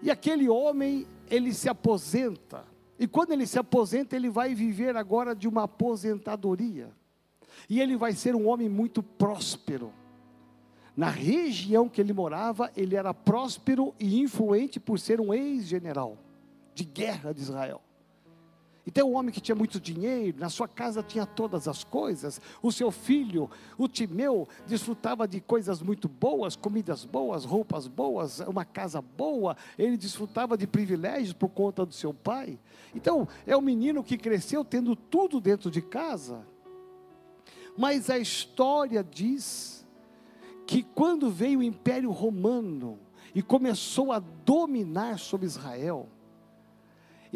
E 0.00 0.12
aquele 0.12 0.48
homem, 0.48 1.08
ele 1.28 1.52
se 1.52 1.68
aposenta. 1.68 2.64
E 2.98 3.06
quando 3.06 3.32
ele 3.32 3.46
se 3.46 3.58
aposenta, 3.58 4.14
ele 4.14 4.28
vai 4.28 4.54
viver 4.54 4.96
agora 4.96 5.34
de 5.34 5.48
uma 5.48 5.64
aposentadoria. 5.64 6.90
E 7.68 7.80
ele 7.80 7.96
vai 7.96 8.12
ser 8.12 8.34
um 8.34 8.48
homem 8.48 8.68
muito 8.68 9.02
próspero. 9.02 9.92
Na 10.96 11.08
região 11.08 11.88
que 11.88 12.00
ele 12.00 12.12
morava, 12.12 12.70
ele 12.76 12.94
era 12.94 13.12
próspero 13.12 13.94
e 13.98 14.20
influente 14.20 14.78
por 14.78 14.98
ser 14.98 15.20
um 15.20 15.34
ex-general 15.34 16.16
de 16.72 16.84
guerra 16.84 17.32
de 17.32 17.40
Israel. 17.40 17.80
Então, 18.86 19.10
um 19.10 19.16
homem 19.16 19.32
que 19.32 19.40
tinha 19.40 19.54
muito 19.54 19.80
dinheiro, 19.80 20.38
na 20.38 20.50
sua 20.50 20.68
casa 20.68 21.02
tinha 21.02 21.24
todas 21.24 21.66
as 21.66 21.82
coisas. 21.82 22.40
O 22.62 22.70
seu 22.70 22.90
filho, 22.90 23.50
o 23.78 23.88
Timeu, 23.88 24.46
desfrutava 24.66 25.26
de 25.26 25.40
coisas 25.40 25.80
muito 25.80 26.06
boas, 26.06 26.54
comidas 26.54 27.04
boas, 27.04 27.44
roupas 27.44 27.86
boas, 27.86 28.40
uma 28.40 28.64
casa 28.64 29.00
boa. 29.00 29.56
Ele 29.78 29.96
desfrutava 29.96 30.56
de 30.56 30.66
privilégios 30.66 31.32
por 31.32 31.48
conta 31.48 31.86
do 31.86 31.94
seu 31.94 32.12
pai. 32.12 32.58
Então, 32.94 33.26
é 33.46 33.56
um 33.56 33.62
menino 33.62 34.04
que 34.04 34.18
cresceu 34.18 34.62
tendo 34.62 34.94
tudo 34.94 35.40
dentro 35.40 35.70
de 35.70 35.80
casa. 35.80 36.46
Mas 37.76 38.10
a 38.10 38.18
história 38.18 39.02
diz 39.02 39.86
que 40.66 40.82
quando 40.82 41.30
veio 41.30 41.60
o 41.60 41.62
Império 41.62 42.10
Romano 42.10 42.98
e 43.34 43.42
começou 43.42 44.12
a 44.12 44.18
dominar 44.18 45.18
sobre 45.18 45.46
Israel, 45.46 46.08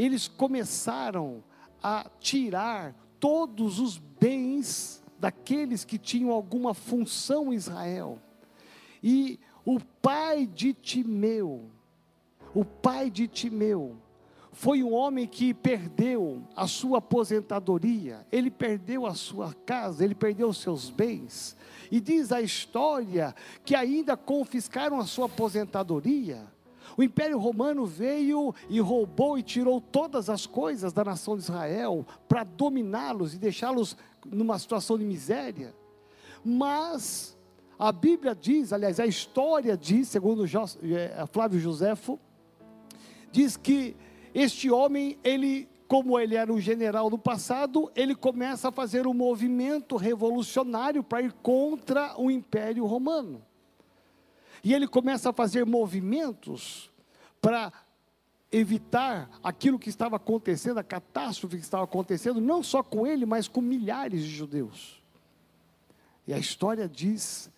eles 0.02 0.28
começaram 0.28 1.42
a 1.82 2.08
tirar 2.20 2.94
todos 3.18 3.80
os 3.80 3.98
bens 3.98 5.02
daqueles 5.18 5.84
que 5.84 5.98
tinham 5.98 6.30
alguma 6.30 6.72
função 6.72 7.52
em 7.52 7.56
Israel. 7.56 8.20
E 9.02 9.40
o 9.64 9.80
pai 10.00 10.46
de 10.46 10.72
Timeu, 10.72 11.68
o 12.54 12.64
pai 12.64 13.10
de 13.10 13.26
Timeu, 13.26 13.96
foi 14.52 14.82
um 14.82 14.92
homem 14.92 15.26
que 15.26 15.52
perdeu 15.52 16.42
a 16.56 16.66
sua 16.66 16.98
aposentadoria, 16.98 18.26
ele 18.30 18.50
perdeu 18.50 19.06
a 19.06 19.14
sua 19.14 19.52
casa, 19.52 20.04
ele 20.04 20.14
perdeu 20.14 20.48
os 20.48 20.58
seus 20.58 20.90
bens. 20.90 21.56
E 21.90 22.00
diz 22.00 22.32
a 22.32 22.40
história 22.40 23.34
que 23.64 23.74
ainda 23.74 24.16
confiscaram 24.16 24.98
a 24.98 25.06
sua 25.06 25.26
aposentadoria 25.26 26.46
o 26.98 27.02
Império 27.04 27.38
Romano 27.38 27.86
veio 27.86 28.52
e 28.68 28.80
roubou 28.80 29.38
e 29.38 29.42
tirou 29.42 29.80
todas 29.80 30.28
as 30.28 30.46
coisas 30.46 30.92
da 30.92 31.04
nação 31.04 31.36
de 31.36 31.44
Israel 31.44 32.04
para 32.28 32.42
dominá-los 32.42 33.34
e 33.34 33.38
deixá-los 33.38 33.96
numa 34.26 34.58
situação 34.58 34.98
de 34.98 35.04
miséria. 35.04 35.72
Mas 36.44 37.38
a 37.78 37.92
Bíblia 37.92 38.34
diz, 38.34 38.72
aliás, 38.72 38.98
a 38.98 39.06
história 39.06 39.76
diz, 39.76 40.08
segundo 40.08 40.44
é, 40.44 41.24
Flávio 41.30 41.60
Joséfo, 41.60 42.18
diz 43.30 43.56
que 43.56 43.94
este 44.34 44.68
homem, 44.68 45.16
ele, 45.22 45.68
como 45.86 46.18
ele 46.18 46.34
era 46.34 46.52
um 46.52 46.60
general 46.60 47.08
no 47.08 47.18
passado, 47.18 47.92
ele 47.94 48.16
começa 48.16 48.70
a 48.70 48.72
fazer 48.72 49.06
um 49.06 49.14
movimento 49.14 49.94
revolucionário 49.94 51.04
para 51.04 51.22
ir 51.22 51.32
contra 51.34 52.20
o 52.20 52.28
Império 52.28 52.84
Romano. 52.86 53.40
E 54.62 54.74
ele 54.74 54.88
começa 54.88 55.30
a 55.30 55.32
fazer 55.32 55.64
movimentos 55.64 56.87
para 57.40 57.72
evitar 58.50 59.30
aquilo 59.42 59.78
que 59.78 59.88
estava 59.88 60.16
acontecendo, 60.16 60.78
a 60.78 60.82
catástrofe 60.82 61.56
que 61.56 61.62
estava 61.62 61.84
acontecendo, 61.84 62.40
não 62.40 62.62
só 62.62 62.82
com 62.82 63.06
ele, 63.06 63.26
mas 63.26 63.46
com 63.46 63.60
milhares 63.60 64.22
de 64.22 64.30
judeus. 64.30 65.02
E 66.26 66.32
a 66.32 66.38
história 66.38 66.88
diz 66.88 67.50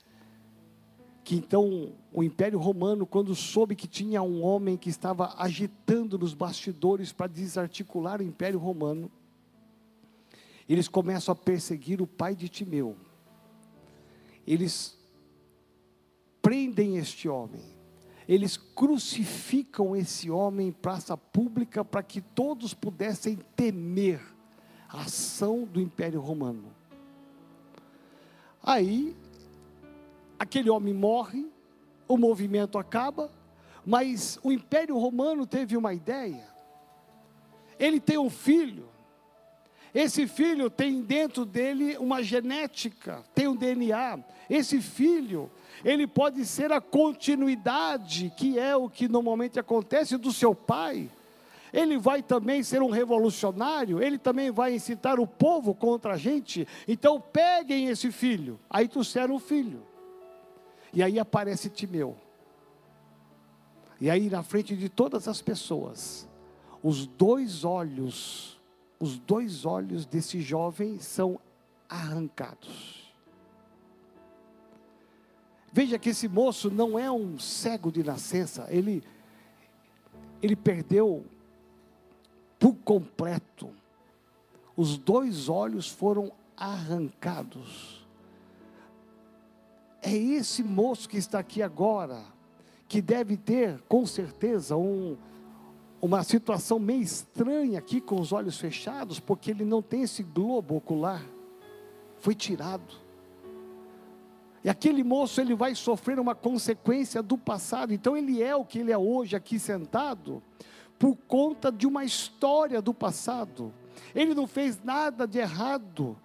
que 1.22 1.36
então 1.36 1.92
o 2.12 2.22
Império 2.24 2.58
Romano, 2.58 3.06
quando 3.06 3.34
soube 3.34 3.76
que 3.76 3.86
tinha 3.86 4.22
um 4.22 4.42
homem 4.42 4.76
que 4.76 4.88
estava 4.88 5.34
agitando 5.38 6.18
nos 6.18 6.34
bastidores 6.34 7.12
para 7.12 7.28
desarticular 7.28 8.20
o 8.20 8.24
Império 8.24 8.58
Romano, 8.58 9.10
eles 10.68 10.88
começam 10.88 11.32
a 11.32 11.36
perseguir 11.36 12.00
o 12.00 12.06
pai 12.06 12.34
de 12.34 12.48
Timeu. 12.48 12.96
Eles 14.46 14.98
prendem 16.40 16.96
este 16.96 17.28
homem. 17.28 17.79
Eles 18.30 18.56
crucificam 18.56 19.96
esse 19.96 20.30
homem 20.30 20.68
em 20.68 20.72
praça 20.72 21.16
pública 21.16 21.84
para 21.84 22.00
que 22.00 22.20
todos 22.20 22.72
pudessem 22.72 23.36
temer 23.56 24.20
a 24.88 25.00
ação 25.00 25.64
do 25.64 25.80
Império 25.80 26.20
Romano. 26.20 26.72
Aí, 28.62 29.16
aquele 30.38 30.70
homem 30.70 30.94
morre, 30.94 31.44
o 32.06 32.16
movimento 32.16 32.78
acaba, 32.78 33.32
mas 33.84 34.38
o 34.44 34.52
Império 34.52 34.96
Romano 34.96 35.44
teve 35.44 35.76
uma 35.76 35.92
ideia. 35.92 36.46
Ele 37.80 37.98
tem 37.98 38.16
um 38.16 38.30
filho, 38.30 38.89
esse 39.94 40.26
filho 40.26 40.70
tem 40.70 41.02
dentro 41.02 41.44
dele 41.44 41.96
uma 41.98 42.22
genética, 42.22 43.24
tem 43.34 43.48
um 43.48 43.56
DNA. 43.56 44.20
Esse 44.48 44.80
filho, 44.80 45.50
ele 45.84 46.06
pode 46.06 46.44
ser 46.44 46.72
a 46.72 46.80
continuidade, 46.80 48.32
que 48.36 48.58
é 48.58 48.76
o 48.76 48.88
que 48.88 49.08
normalmente 49.08 49.58
acontece 49.58 50.16
do 50.16 50.32
seu 50.32 50.54
pai. 50.54 51.10
Ele 51.72 51.98
vai 51.98 52.22
também 52.22 52.62
ser 52.62 52.82
um 52.82 52.90
revolucionário, 52.90 54.02
ele 54.02 54.18
também 54.18 54.50
vai 54.50 54.74
incitar 54.74 55.18
o 55.20 55.26
povo 55.26 55.74
contra 55.74 56.14
a 56.14 56.16
gente. 56.16 56.66
Então 56.86 57.20
peguem 57.20 57.86
esse 57.86 58.10
filho. 58.12 58.58
Aí 58.68 58.88
trouxeram 58.88 59.36
o 59.36 59.40
filho. 59.40 59.82
E 60.92 61.02
aí 61.02 61.18
aparece 61.18 61.68
Timeu. 61.68 62.16
E 64.00 64.10
aí 64.10 64.28
na 64.30 64.42
frente 64.42 64.76
de 64.76 64.88
todas 64.88 65.28
as 65.28 65.40
pessoas, 65.40 66.28
os 66.82 67.06
dois 67.06 67.64
olhos 67.64 68.59
os 69.00 69.18
dois 69.18 69.64
olhos 69.64 70.04
desse 70.04 70.40
jovem 70.42 70.98
são 70.98 71.40
arrancados. 71.88 73.10
Veja 75.72 75.98
que 75.98 76.10
esse 76.10 76.28
moço 76.28 76.70
não 76.70 76.98
é 76.98 77.10
um 77.10 77.38
cego 77.38 77.90
de 77.90 78.04
nascença, 78.04 78.66
ele, 78.68 79.02
ele 80.42 80.54
perdeu 80.54 81.24
por 82.58 82.74
completo. 82.74 83.70
Os 84.76 84.98
dois 84.98 85.48
olhos 85.48 85.88
foram 85.88 86.30
arrancados. 86.56 88.06
É 90.02 90.12
esse 90.12 90.62
moço 90.62 91.08
que 91.08 91.16
está 91.16 91.38
aqui 91.38 91.62
agora, 91.62 92.22
que 92.86 93.00
deve 93.00 93.36
ter, 93.36 93.80
com 93.82 94.04
certeza, 94.04 94.76
um, 94.76 95.16
uma 96.00 96.22
situação 96.22 96.78
meio 96.78 97.02
estranha 97.02 97.78
aqui 97.78 98.00
com 98.00 98.20
os 98.20 98.32
olhos 98.32 98.58
fechados, 98.58 99.20
porque 99.20 99.50
ele 99.50 99.64
não 99.64 99.82
tem 99.82 100.02
esse 100.02 100.22
globo 100.22 100.76
ocular. 100.76 101.22
Foi 102.18 102.34
tirado. 102.34 102.94
E 104.62 104.68
aquele 104.68 105.02
moço 105.02 105.40
ele 105.40 105.54
vai 105.54 105.74
sofrer 105.74 106.18
uma 106.18 106.34
consequência 106.34 107.22
do 107.22 107.36
passado. 107.36 107.92
Então 107.92 108.16
ele 108.16 108.42
é 108.42 108.54
o 108.54 108.64
que 108.64 108.78
ele 108.78 108.92
é 108.92 108.98
hoje 108.98 109.36
aqui 109.36 109.58
sentado 109.58 110.42
por 110.98 111.16
conta 111.26 111.72
de 111.72 111.86
uma 111.86 112.04
história 112.04 112.80
do 112.82 112.92
passado. 112.92 113.72
Ele 114.14 114.34
não 114.34 114.46
fez 114.46 114.82
nada 114.82 115.26
de 115.26 115.38
errado. 115.38 116.16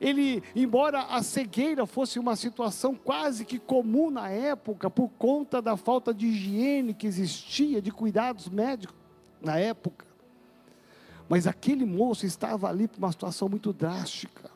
Ele, 0.00 0.42
embora 0.56 1.02
a 1.02 1.22
cegueira 1.22 1.86
fosse 1.86 2.18
uma 2.18 2.34
situação 2.34 2.94
quase 2.94 3.44
que 3.44 3.58
comum 3.58 4.10
na 4.10 4.30
época, 4.30 4.90
por 4.90 5.08
conta 5.10 5.62
da 5.62 5.76
falta 5.76 6.12
de 6.12 6.26
higiene 6.26 6.94
que 6.94 7.06
existia, 7.06 7.80
de 7.80 7.90
cuidados 7.92 8.48
médicos, 8.48 9.01
na 9.42 9.58
época. 9.58 10.06
Mas 11.28 11.46
aquele 11.46 11.84
moço 11.84 12.24
estava 12.26 12.68
ali 12.68 12.86
por 12.86 12.98
uma 12.98 13.12
situação 13.12 13.48
muito 13.48 13.72
drástica. 13.72 14.50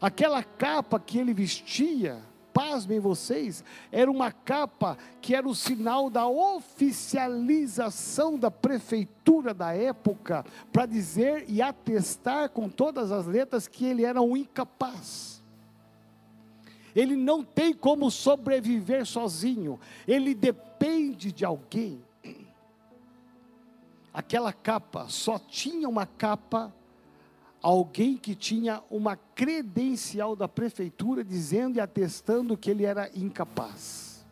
Aquela 0.00 0.42
capa 0.42 0.98
que 1.00 1.18
ele 1.18 1.34
vestia, 1.34 2.18
pasmem 2.52 3.00
vocês, 3.00 3.64
era 3.92 4.10
uma 4.10 4.32
capa 4.32 4.98
que 5.20 5.34
era 5.34 5.48
o 5.48 5.54
sinal 5.54 6.08
da 6.08 6.26
oficialização 6.26 8.38
da 8.38 8.50
prefeitura 8.50 9.52
da 9.52 9.74
época, 9.74 10.44
para 10.72 10.86
dizer 10.86 11.44
e 11.48 11.60
atestar 11.60 12.48
com 12.50 12.68
todas 12.68 13.12
as 13.12 13.26
letras 13.26 13.68
que 13.68 13.84
ele 13.84 14.04
era 14.04 14.22
um 14.22 14.36
incapaz. 14.36 15.42
Ele 16.94 17.14
não 17.14 17.44
tem 17.44 17.74
como 17.74 18.10
sobreviver 18.10 19.04
sozinho, 19.04 19.78
ele 20.08 20.34
depende 20.34 21.30
de 21.30 21.44
alguém. 21.44 22.02
Aquela 24.16 24.50
capa 24.50 25.10
só 25.10 25.38
tinha 25.38 25.86
uma 25.86 26.06
capa 26.06 26.72
alguém 27.62 28.16
que 28.16 28.34
tinha 28.34 28.82
uma 28.90 29.14
credencial 29.14 30.34
da 30.34 30.48
prefeitura 30.48 31.22
dizendo 31.22 31.76
e 31.76 31.80
atestando 31.80 32.56
que 32.56 32.70
ele 32.70 32.86
era 32.86 33.10
incapaz. 33.14 34.24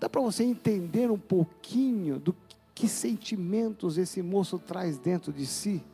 Dá 0.00 0.08
para 0.08 0.22
você 0.22 0.44
entender 0.44 1.10
um 1.10 1.18
pouquinho 1.18 2.18
do 2.18 2.34
que 2.74 2.88
sentimentos 2.88 3.98
esse 3.98 4.22
moço 4.22 4.58
traz 4.58 4.96
dentro 4.96 5.30
de 5.30 5.44
si? 5.44 5.84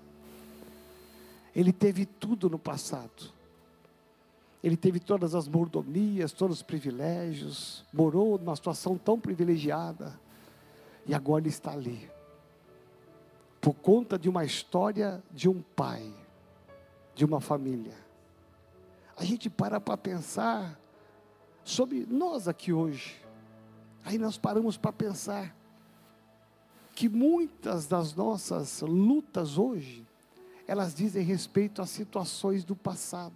Ele 1.56 1.72
teve 1.72 2.06
tudo 2.06 2.48
no 2.48 2.58
passado. 2.58 3.32
Ele 4.62 4.76
teve 4.76 5.00
todas 5.00 5.34
as 5.34 5.48
mordomias, 5.48 6.30
todos 6.30 6.58
os 6.58 6.62
privilégios, 6.62 7.84
morou 7.92 8.38
numa 8.38 8.54
situação 8.54 8.96
tão 8.96 9.18
privilegiada, 9.18 10.16
e 11.04 11.12
agora 11.12 11.42
ele 11.42 11.48
está 11.48 11.72
ali, 11.72 12.08
por 13.66 13.74
conta 13.74 14.16
de 14.16 14.28
uma 14.28 14.44
história 14.44 15.20
de 15.32 15.48
um 15.48 15.60
pai 15.60 16.14
de 17.16 17.24
uma 17.24 17.40
família. 17.40 17.96
A 19.16 19.24
gente 19.24 19.50
para 19.50 19.80
para 19.80 19.96
pensar 19.96 20.80
sobre 21.64 22.06
nós 22.08 22.46
aqui 22.46 22.72
hoje. 22.72 23.20
Aí 24.04 24.18
nós 24.18 24.38
paramos 24.38 24.76
para 24.76 24.92
pensar 24.92 25.52
que 26.94 27.08
muitas 27.08 27.88
das 27.88 28.14
nossas 28.14 28.82
lutas 28.82 29.58
hoje, 29.58 30.06
elas 30.68 30.94
dizem 30.94 31.24
respeito 31.24 31.82
a 31.82 31.86
situações 31.86 32.64
do 32.64 32.76
passado. 32.76 33.34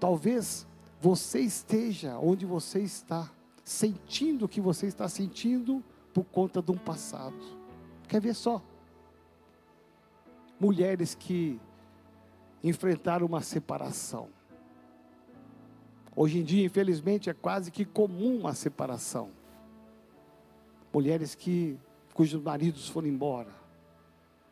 Talvez 0.00 0.66
você 0.98 1.40
esteja 1.40 2.16
onde 2.16 2.46
você 2.46 2.80
está, 2.80 3.30
sentindo 3.62 4.46
o 4.46 4.48
que 4.48 4.62
você 4.62 4.86
está 4.86 5.10
sentindo 5.10 5.84
por 6.14 6.24
conta 6.24 6.62
de 6.62 6.72
um 6.72 6.78
passado. 6.78 7.36
Quer 8.08 8.22
ver 8.22 8.34
só? 8.34 8.62
Mulheres 10.60 11.14
que 11.14 11.58
enfrentar 12.62 13.22
uma 13.22 13.40
separação. 13.40 14.28
Hoje 16.14 16.38
em 16.38 16.44
dia, 16.44 16.66
infelizmente, 16.66 17.30
é 17.30 17.32
quase 17.32 17.70
que 17.70 17.84
comum 17.84 18.46
a 18.46 18.52
separação. 18.52 19.30
Mulheres 20.92 21.34
que 21.34 21.78
cujos 22.12 22.42
maridos 22.42 22.88
foram 22.88 23.08
embora, 23.08 23.50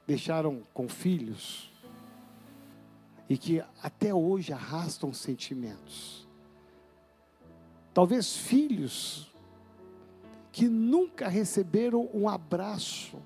deixaram 0.06 0.62
com 0.72 0.88
filhos 0.88 1.70
e 3.28 3.36
que 3.36 3.62
até 3.82 4.14
hoje 4.14 4.52
arrastam 4.52 5.12
sentimentos. 5.12 6.26
Talvez 7.92 8.34
filhos 8.34 9.30
que 10.50 10.68
nunca 10.68 11.28
receberam 11.28 12.08
um 12.14 12.28
abraço 12.28 13.20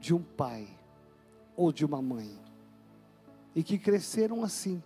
de 0.00 0.14
um 0.14 0.22
pai 0.22 0.75
ou 1.56 1.72
de 1.72 1.84
uma 1.84 2.02
mãe 2.02 2.38
e 3.54 3.62
que 3.62 3.78
cresceram 3.78 4.44
assim. 4.44 4.82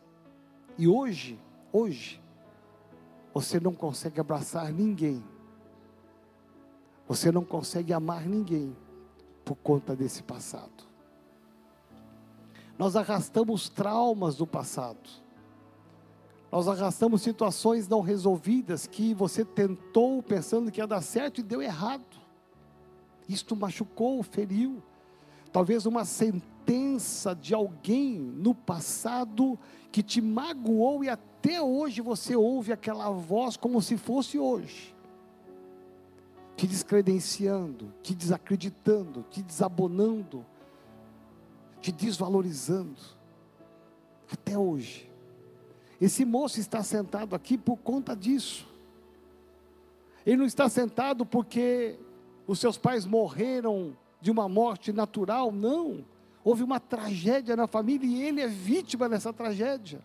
E 0.79 0.87
hoje, 0.87 1.39
hoje, 1.73 2.23
você 3.35 3.59
não 3.59 3.75
consegue 3.75 4.21
abraçar 4.21 4.73
ninguém. 4.73 5.23
Você 7.09 7.33
não 7.33 7.45
consegue 7.45 7.93
amar 7.93 8.25
ninguém 8.25 8.77
por 9.45 9.57
conta 9.57 9.97
desse 9.97 10.23
passado. 10.23 10.89
Nós 12.79 12.95
arrastamos 12.95 13.69
traumas 13.69 14.37
do 14.37 14.47
passado. 14.47 15.11
Nós 16.51 16.69
arrastamos 16.69 17.23
situações 17.23 17.89
não 17.89 18.01
resolvidas 18.01 18.87
que 18.87 19.13
você 19.13 19.45
tentou 19.45 20.23
pensando 20.23 20.71
que 20.71 20.81
ia 20.81 20.87
dar 20.87 21.03
certo 21.03 21.41
e 21.41 21.43
deu 21.43 21.61
errado. 21.61 22.17
Isto 23.29 23.55
machucou, 23.57 24.23
feriu. 24.23 24.83
Talvez 25.53 25.87
uma 25.87 26.05
sentença 26.71 27.35
de 27.35 27.53
alguém 27.53 28.21
no 28.21 28.55
passado 28.55 29.59
que 29.91 30.05
te 30.05 30.21
magoou 30.21 31.03
e 31.03 31.09
até 31.09 31.61
hoje 31.61 32.01
você 32.01 32.37
ouve 32.37 32.73
aquela 32.73 33.11
voz 33.11 33.57
como 33.57 33.83
se 33.83 33.97
fosse 33.97 34.39
hoje. 34.39 34.95
Te 36.57 36.69
descredenciando, 36.69 37.93
te 38.03 38.15
desacreditando, 38.15 39.25
te 39.29 39.43
desabonando, 39.43 40.47
te 41.81 41.91
desvalorizando. 41.91 43.01
Até 44.33 44.57
hoje. 44.57 45.11
Esse 46.01 46.25
moço 46.25 46.61
está 46.61 46.85
sentado 46.85 47.35
aqui 47.35 47.59
por 47.59 47.79
conta 47.79 48.15
disso. 48.15 48.69
Ele 50.25 50.37
não 50.37 50.47
está 50.47 50.69
sentado 50.69 51.27
porque 51.27 51.99
os 52.47 52.61
seus 52.61 52.79
pais 52.79 53.05
morreram 53.05 53.97
de 54.21 54.31
uma 54.31 54.49
morte 54.49 54.93
natural, 54.93 55.51
não. 55.51 56.05
Houve 56.45 56.63
uma 56.63 56.81
tragédia 56.81 57.55
na 57.57 57.67
família 57.67 58.07
e 58.07 58.23
ele 58.23 58.41
é 58.41 58.47
vítima 58.49 59.09
dessa 59.09 59.33
tragédia. 59.33 60.01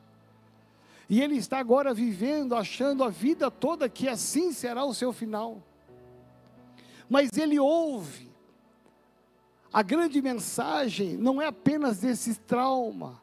E 1.09 1.21
ele 1.21 1.37
está 1.37 1.59
agora 1.59 1.93
vivendo, 1.93 2.55
achando 2.55 3.03
a 3.03 3.09
vida 3.09 3.51
toda 3.51 3.87
que 3.87 4.07
assim 4.07 4.51
será 4.51 4.83
o 4.83 4.93
seu 4.93 5.13
final. 5.13 5.61
Mas 7.09 7.29
ele 7.37 7.59
ouve. 7.59 8.29
A 9.71 9.81
grande 9.83 10.21
mensagem 10.21 11.15
não 11.17 11.41
é 11.41 11.47
apenas 11.47 11.99
desse 11.99 12.35
trauma. 12.35 13.21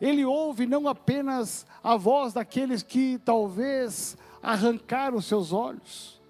Ele 0.00 0.24
ouve 0.24 0.66
não 0.66 0.88
apenas 0.88 1.66
a 1.82 1.96
voz 1.96 2.32
daqueles 2.32 2.82
que 2.82 3.18
talvez 3.24 4.16
arrancaram 4.42 5.20
seus 5.20 5.52
olhos, 5.52 6.20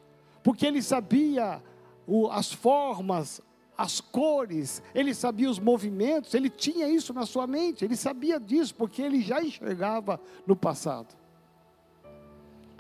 porque 0.43 0.67
ele 0.67 0.81
sabia 0.83 1.63
o, 2.07 2.29
as 2.29 2.51
formas, 2.51 3.43
as 3.79 4.01
cores, 4.01 4.83
ele 4.93 5.15
sabia 5.15 5.49
os 5.49 5.61
movimentos, 5.61 6.35
ele 6.35 6.51
tinha 6.51 6.89
isso 6.89 7.15
na 7.15 7.25
sua 7.25 7.47
mente, 7.47 7.85
ele 7.85 7.95
sabia 7.95 8.41
disso, 8.41 8.75
porque 8.75 9.01
ele 9.01 9.23
já 9.23 9.41
enxergava 9.41 10.21
no 10.45 10.57
passado. 10.57 11.17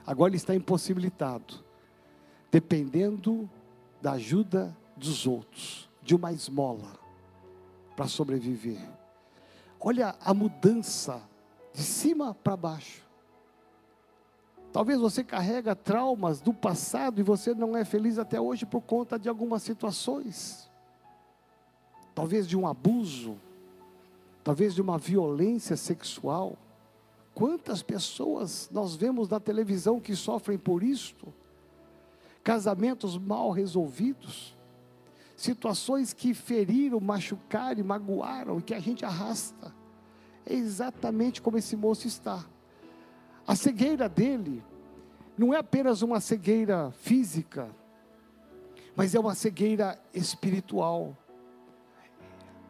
Agora 0.04 0.30
ele 0.30 0.38
está 0.38 0.56
impossibilitado, 0.56 1.64
dependendo 2.50 3.48
da 4.02 4.12
ajuda 4.12 4.76
dos 4.96 5.24
outros, 5.24 5.88
de 6.02 6.16
uma 6.16 6.32
esmola, 6.32 6.98
para 7.94 8.08
sobreviver. 8.08 8.80
Olha 9.78 10.16
a 10.20 10.34
mudança 10.34 11.22
de 11.72 11.82
cima 11.82 12.34
para 12.34 12.56
baixo. 12.56 13.06
Talvez 14.72 14.98
você 14.98 15.22
carrega 15.22 15.76
traumas 15.76 16.40
do 16.40 16.52
passado 16.52 17.20
e 17.20 17.22
você 17.22 17.54
não 17.54 17.76
é 17.76 17.84
feliz 17.84 18.18
até 18.18 18.40
hoje 18.40 18.66
por 18.66 18.80
conta 18.80 19.16
de 19.16 19.28
algumas 19.28 19.62
situações 19.62 20.67
talvez 22.18 22.48
de 22.48 22.56
um 22.56 22.66
abuso, 22.66 23.36
talvez 24.42 24.74
de 24.74 24.82
uma 24.82 24.98
violência 24.98 25.76
sexual. 25.76 26.58
Quantas 27.32 27.80
pessoas 27.80 28.68
nós 28.72 28.96
vemos 28.96 29.28
na 29.28 29.38
televisão 29.38 30.00
que 30.00 30.16
sofrem 30.16 30.58
por 30.58 30.82
isto? 30.82 31.32
Casamentos 32.42 33.16
mal 33.16 33.52
resolvidos, 33.52 34.58
situações 35.36 36.12
que 36.12 36.34
feriram, 36.34 36.98
machucaram 36.98 37.78
e 37.78 37.84
magoaram 37.84 38.60
que 38.60 38.74
a 38.74 38.80
gente 38.80 39.04
arrasta. 39.04 39.72
É 40.44 40.54
exatamente 40.54 41.40
como 41.40 41.56
esse 41.56 41.76
moço 41.76 42.08
está. 42.08 42.44
A 43.46 43.54
cegueira 43.54 44.08
dele 44.08 44.60
não 45.38 45.54
é 45.54 45.58
apenas 45.58 46.02
uma 46.02 46.18
cegueira 46.18 46.90
física, 46.90 47.70
mas 48.96 49.14
é 49.14 49.20
uma 49.20 49.36
cegueira 49.36 49.96
espiritual. 50.12 51.16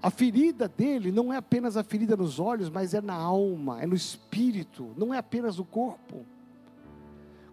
A 0.00 0.10
ferida 0.10 0.68
dele 0.68 1.10
não 1.10 1.32
é 1.32 1.36
apenas 1.36 1.76
a 1.76 1.82
ferida 1.82 2.16
nos 2.16 2.38
olhos, 2.38 2.70
mas 2.70 2.94
é 2.94 3.00
na 3.00 3.14
alma, 3.14 3.82
é 3.82 3.86
no 3.86 3.96
espírito, 3.96 4.92
não 4.96 5.12
é 5.12 5.18
apenas 5.18 5.58
o 5.58 5.64
corpo. 5.64 6.24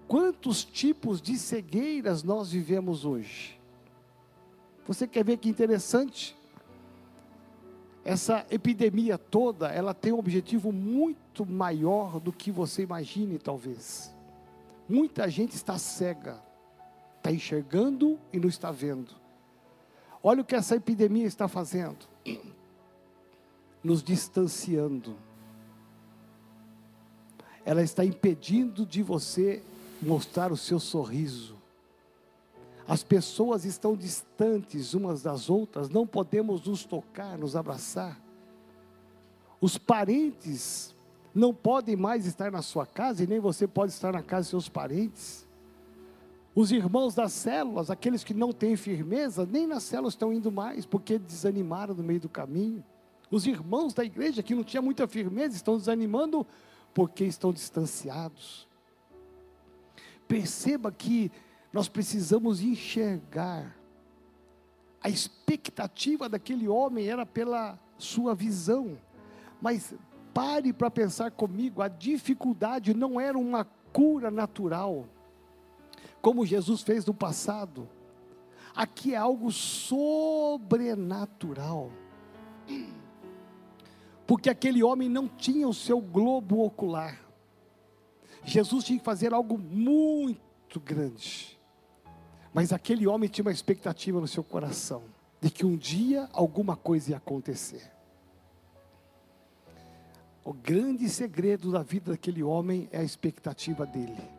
Quantos 0.08 0.64
tipos 0.64 1.20
de 1.20 1.38
cegueiras 1.38 2.24
nós 2.24 2.52
vivemos 2.52 3.04
hoje? 3.04 3.60
Você 4.88 5.08
quer 5.08 5.26
ver 5.26 5.38
que 5.38 5.50
interessante? 5.50 6.38
Essa 8.04 8.46
epidemia 8.52 9.18
toda, 9.18 9.70
ela 9.70 9.96
tem 9.96 10.14
um 10.14 10.20
objetivo 10.20 10.72
muito 10.72 11.44
maior 11.44 12.20
do 12.20 12.32
que 12.32 12.52
você 12.52 12.84
imagine, 12.84 13.40
talvez. 13.40 14.14
Muita 14.88 15.28
gente 15.28 15.56
está 15.56 15.80
cega, 15.80 16.40
está 17.18 17.32
enxergando 17.32 18.20
e 18.32 18.40
não 18.40 18.48
está 18.48 18.70
vendo. 18.70 19.25
Olha 20.28 20.42
o 20.42 20.44
que 20.44 20.56
essa 20.56 20.76
epidemia 20.76 21.28
está 21.28 21.48
fazendo 21.48 22.08
nos 23.84 24.02
distanciando. 24.02 25.16
ela 27.64 27.84
está 27.84 28.04
impedindo 28.04 28.84
de 28.88 29.04
você 29.04 29.62
mostrar 30.02 30.52
o 30.52 30.58
seu 30.58 30.80
sorriso. 30.80 31.56
As 32.88 33.04
pessoas 33.04 33.66
estão 33.66 33.96
distantes 33.96 34.96
umas 34.96 35.22
das 35.22 35.48
outras, 35.48 35.90
não 35.90 36.08
podemos 36.08 36.66
nos 36.66 36.84
tocar, 36.84 37.38
nos 37.38 37.56
abraçar. 37.56 38.20
Os 39.62 39.78
parentes 39.78 40.96
não 41.34 41.54
podem 41.54 41.96
mais 41.96 42.26
estar 42.26 42.52
na 42.52 42.64
sua 42.64 42.88
casa 42.88 43.24
e 43.24 43.28
nem 43.28 43.40
você 43.40 43.68
pode 43.68 43.92
estar 43.92 44.12
na 44.12 44.24
casa 44.24 44.46
de 44.46 44.50
seus 44.50 44.70
parentes. 44.70 45.45
Os 46.56 46.72
irmãos 46.72 47.14
das 47.14 47.34
células, 47.34 47.92
aqueles 47.92 48.24
que 48.24 48.34
não 48.34 48.54
têm 48.54 48.78
firmeza, 48.78 49.46
nem 49.46 49.68
nas 49.68 49.84
células 49.84 50.14
estão 50.14 50.32
indo 50.32 50.50
mais, 50.50 50.86
porque 50.86 51.20
desanimaram 51.20 51.94
no 51.94 52.02
meio 52.02 52.22
do 52.22 52.30
caminho. 52.30 52.82
Os 53.30 53.46
irmãos 53.46 53.94
da 53.94 54.06
igreja 54.06 54.42
que 54.42 54.56
não 54.56 54.64
tinha 54.64 54.82
muita 54.82 55.06
firmeza 55.06 55.54
estão 55.54 55.78
desanimando 55.78 56.48
porque 56.94 57.26
estão 57.26 57.52
distanciados. 57.52 58.66
Perceba 60.30 60.94
que 60.94 61.30
nós 61.74 61.90
precisamos 61.90 62.62
enxergar. 62.62 63.76
A 65.02 65.10
expectativa 65.10 66.30
daquele 66.30 66.70
homem 66.70 67.08
era 67.08 67.26
pela 67.26 67.78
sua 67.98 68.34
visão, 68.34 68.98
mas 69.62 69.94
pare 70.34 70.72
para 70.72 70.90
pensar 70.90 71.32
comigo: 71.32 71.82
a 71.82 71.90
dificuldade 71.90 72.94
não 72.94 73.20
era 73.20 73.38
uma 73.38 73.66
cura 73.92 74.32
natural, 74.32 75.06
como 76.26 76.44
Jesus 76.44 76.82
fez 76.82 77.06
no 77.06 77.14
passado. 77.14 77.88
Aqui 78.76 79.14
é 79.14 79.16
algo 79.16 79.52
sobrenatural 79.52 81.92
porque 84.26 84.50
aquele 84.50 84.84
homem 84.84 85.08
não 85.08 85.28
tinha 85.28 85.68
o 85.68 85.74
seu 85.74 86.02
globo 86.02 86.64
ocular. 86.64 87.22
Jesus 88.44 88.84
tinha 88.84 88.98
que 88.98 89.06
fazer 89.06 89.36
algo 89.36 89.56
muito 89.56 90.80
grande. 90.80 91.60
Mas 92.52 92.74
aquele 92.74 93.06
homem 93.06 93.30
tinha 93.30 93.46
uma 93.46 93.52
expectativa 93.52 94.20
no 94.20 94.28
seu 94.28 94.44
coração 94.44 95.04
de 95.40 95.52
que 95.52 95.64
um 95.64 95.78
dia 95.78 96.28
alguma 96.34 96.76
coisa 96.76 97.12
ia 97.12 97.18
acontecer. 97.18 97.92
O 100.44 100.54
grande 100.54 101.08
segredo 101.08 101.72
da 101.72 101.84
vida 101.84 102.14
daquele 102.14 102.42
homem 102.42 102.90
é 102.92 102.98
a 102.98 103.04
expectativa 103.04 103.86
dele. 103.86 104.35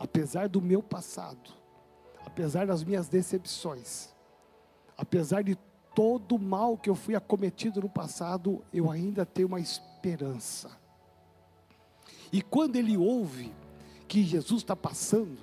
Apesar 0.00 0.48
do 0.48 0.62
meu 0.62 0.82
passado, 0.82 1.50
apesar 2.24 2.66
das 2.66 2.82
minhas 2.82 3.06
decepções, 3.06 4.08
apesar 4.96 5.44
de 5.44 5.58
todo 5.94 6.36
o 6.36 6.38
mal 6.38 6.78
que 6.78 6.88
eu 6.88 6.94
fui 6.94 7.14
acometido 7.14 7.82
no 7.82 7.88
passado, 7.90 8.64
eu 8.72 8.90
ainda 8.90 9.26
tenho 9.26 9.46
uma 9.46 9.60
esperança. 9.60 10.70
E 12.32 12.40
quando 12.40 12.76
ele 12.76 12.96
ouve 12.96 13.54
que 14.08 14.22
Jesus 14.22 14.62
está 14.62 14.74
passando, 14.74 15.42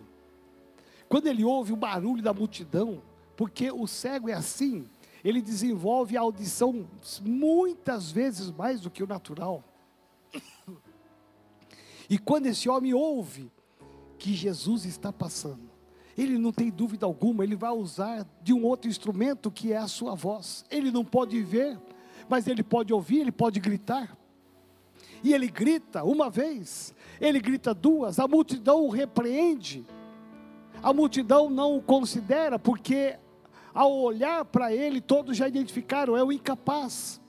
quando 1.07 1.27
ele 1.27 1.43
ouve 1.43 1.71
o 1.71 1.77
barulho 1.77 2.23
da 2.23 2.33
multidão, 2.33 3.03
porque 3.35 3.71
o 3.71 3.85
cego 3.85 4.27
é 4.27 4.33
assim, 4.33 4.89
ele 5.23 5.39
desenvolve 5.39 6.17
a 6.17 6.21
audição 6.21 6.89
muitas 7.21 8.09
vezes 8.09 8.49
mais 8.49 8.81
do 8.81 8.89
que 8.89 9.03
o 9.03 9.07
natural. 9.07 9.63
E 12.09 12.17
quando 12.17 12.45
esse 12.45 12.69
homem 12.69 12.93
ouve 12.93 13.51
que 14.17 14.33
Jesus 14.33 14.85
está 14.85 15.13
passando, 15.13 15.69
ele 16.17 16.37
não 16.37 16.51
tem 16.51 16.71
dúvida 16.71 17.05
alguma, 17.05 17.43
ele 17.43 17.55
vai 17.55 17.71
usar 17.71 18.25
de 18.41 18.51
um 18.51 18.65
outro 18.65 18.89
instrumento 18.89 19.51
que 19.51 19.71
é 19.71 19.77
a 19.77 19.87
sua 19.87 20.15
voz. 20.15 20.65
Ele 20.69 20.91
não 20.91 21.05
pode 21.05 21.41
ver, 21.43 21.79
mas 22.27 22.47
ele 22.47 22.63
pode 22.63 22.91
ouvir, 22.91 23.19
ele 23.19 23.31
pode 23.31 23.59
gritar. 23.59 24.17
E 25.23 25.33
ele 25.33 25.47
grita 25.47 26.03
uma 26.03 26.29
vez, 26.29 26.93
ele 27.21 27.39
grita 27.39 27.73
duas, 27.73 28.19
a 28.19 28.27
multidão 28.27 28.83
o 28.85 28.89
repreende. 28.89 29.85
A 30.81 30.91
multidão 30.91 31.49
não 31.49 31.77
o 31.77 31.81
considera, 31.81 32.57
porque 32.57 33.17
ao 33.73 33.95
olhar 33.95 34.43
para 34.45 34.73
ele, 34.73 34.99
todos 34.99 35.37
já 35.37 35.47
identificaram, 35.47 36.17
é 36.17 36.23
o 36.23 36.31
incapaz. 36.31 37.21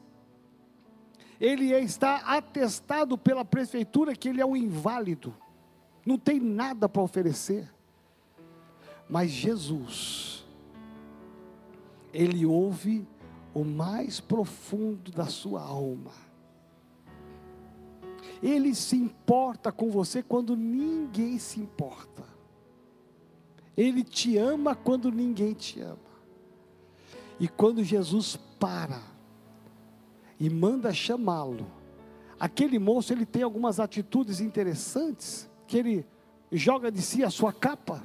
Ele 1.39 1.73
está 1.75 2.17
atestado 2.17 3.19
pela 3.19 3.45
prefeitura 3.45 4.15
que 4.15 4.29
ele 4.29 4.41
é 4.41 4.47
um 4.47 4.57
inválido, 4.57 5.35
não 6.05 6.19
tem 6.19 6.41
nada 6.41 6.89
para 6.89 7.03
oferecer. 7.03 7.69
Mas 9.09 9.31
Jesus, 9.31 10.45
Ele 12.13 12.45
ouve 12.45 13.07
o 13.55 13.65
mais 13.65 14.21
profundo 14.21 15.11
da 15.11 15.27
sua 15.27 15.63
alma. 15.63 16.13
Ele 18.43 18.75
se 18.75 18.97
importa 18.97 19.73
com 19.73 19.91
você 19.91 20.23
quando 20.23 20.57
ninguém 20.57 21.39
se 21.39 21.61
importa. 21.61 22.25
Ele 23.77 24.03
te 24.03 24.37
ama 24.37 24.75
quando 24.75 25.11
ninguém 25.11 25.55
te 25.55 25.81
ama. 25.81 25.99
E 27.41 27.47
quando 27.49 27.85
Jesus 27.85 28.37
para 28.59 29.01
e 30.39 30.51
manda 30.51 30.93
chamá-lo, 30.93 31.67
aquele 32.39 32.79
moço 32.79 33.13
ele 33.13 33.25
tem 33.25 33.43
algumas 33.43 33.79
atitudes 33.79 34.41
interessantes, 34.41 35.48
que 35.69 35.79
ele 35.79 36.07
joga 36.51 36.91
de 36.91 37.01
si 37.01 37.23
a 37.23 37.31
sua 37.31 37.53
capa 37.53 38.05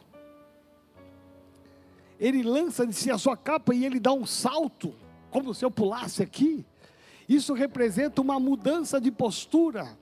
ele 2.19 2.41
lança 2.41 2.87
de 2.87 2.93
si 2.93 3.11
a 3.11 3.17
sua 3.17 3.35
capa 3.35 3.75
e 3.75 3.85
ele 3.85 3.99
dá 3.99 4.13
um 4.13 4.25
salto, 4.25 4.95
como 5.29 5.53
se 5.53 5.65
eu 5.65 5.69
pulasse 5.69 6.23
aqui. 6.23 6.65
Isso 7.27 7.53
representa 7.53 8.21
uma 8.21 8.39
mudança 8.39 8.99
de 8.99 9.11
postura. 9.11 9.97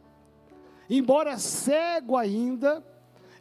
Embora 0.88 1.40
cego 1.40 2.16
ainda, 2.16 2.86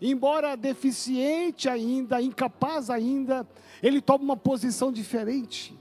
embora 0.01 0.57
deficiente 0.57 1.69
ainda, 1.69 2.23
incapaz 2.23 2.89
ainda, 2.89 3.47
ele 3.83 4.01
toma 4.01 4.25
uma 4.25 4.37
posição 4.37 4.91
diferente. 4.91 5.77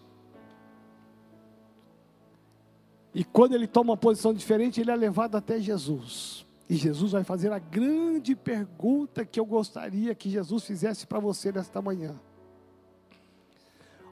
E 3.15 3.23
quando 3.23 3.53
ele 3.53 3.65
toma 3.65 3.91
uma 3.91 3.97
posição 3.97 4.33
diferente, 4.33 4.81
ele 4.81 4.91
é 4.91 4.95
levado 4.95 5.35
até 5.37 5.57
Jesus. 5.57 6.45
E 6.69 6.75
Jesus 6.75 7.13
vai 7.13 7.23
fazer 7.23 7.51
a 7.51 7.57
grande 7.57 8.35
pergunta 8.35 9.25
que 9.25 9.39
eu 9.39 9.45
gostaria 9.45 10.13
que 10.13 10.29
Jesus 10.29 10.63
fizesse 10.63 11.07
para 11.07 11.19
você 11.19 11.51
nesta 11.51 11.81
manhã. 11.81 12.19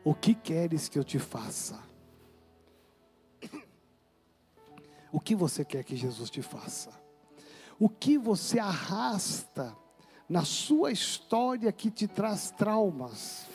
O 0.03 0.15
que 0.15 0.33
queres 0.33 0.89
que 0.89 0.97
eu 0.97 1.03
te 1.03 1.19
faça? 1.19 1.79
O 5.11 5.19
que 5.19 5.35
você 5.35 5.63
quer 5.63 5.83
que 5.83 5.95
Jesus 5.95 6.31
te 6.31 6.41
faça? 6.41 6.89
O 7.79 7.87
que 7.87 8.17
você 8.17 8.57
arrasta 8.57 9.77
na 10.27 10.43
sua 10.43 10.91
história 10.91 11.71
que 11.71 11.91
te 11.91 12.07
traz 12.07 12.49
traumas? 12.49 13.45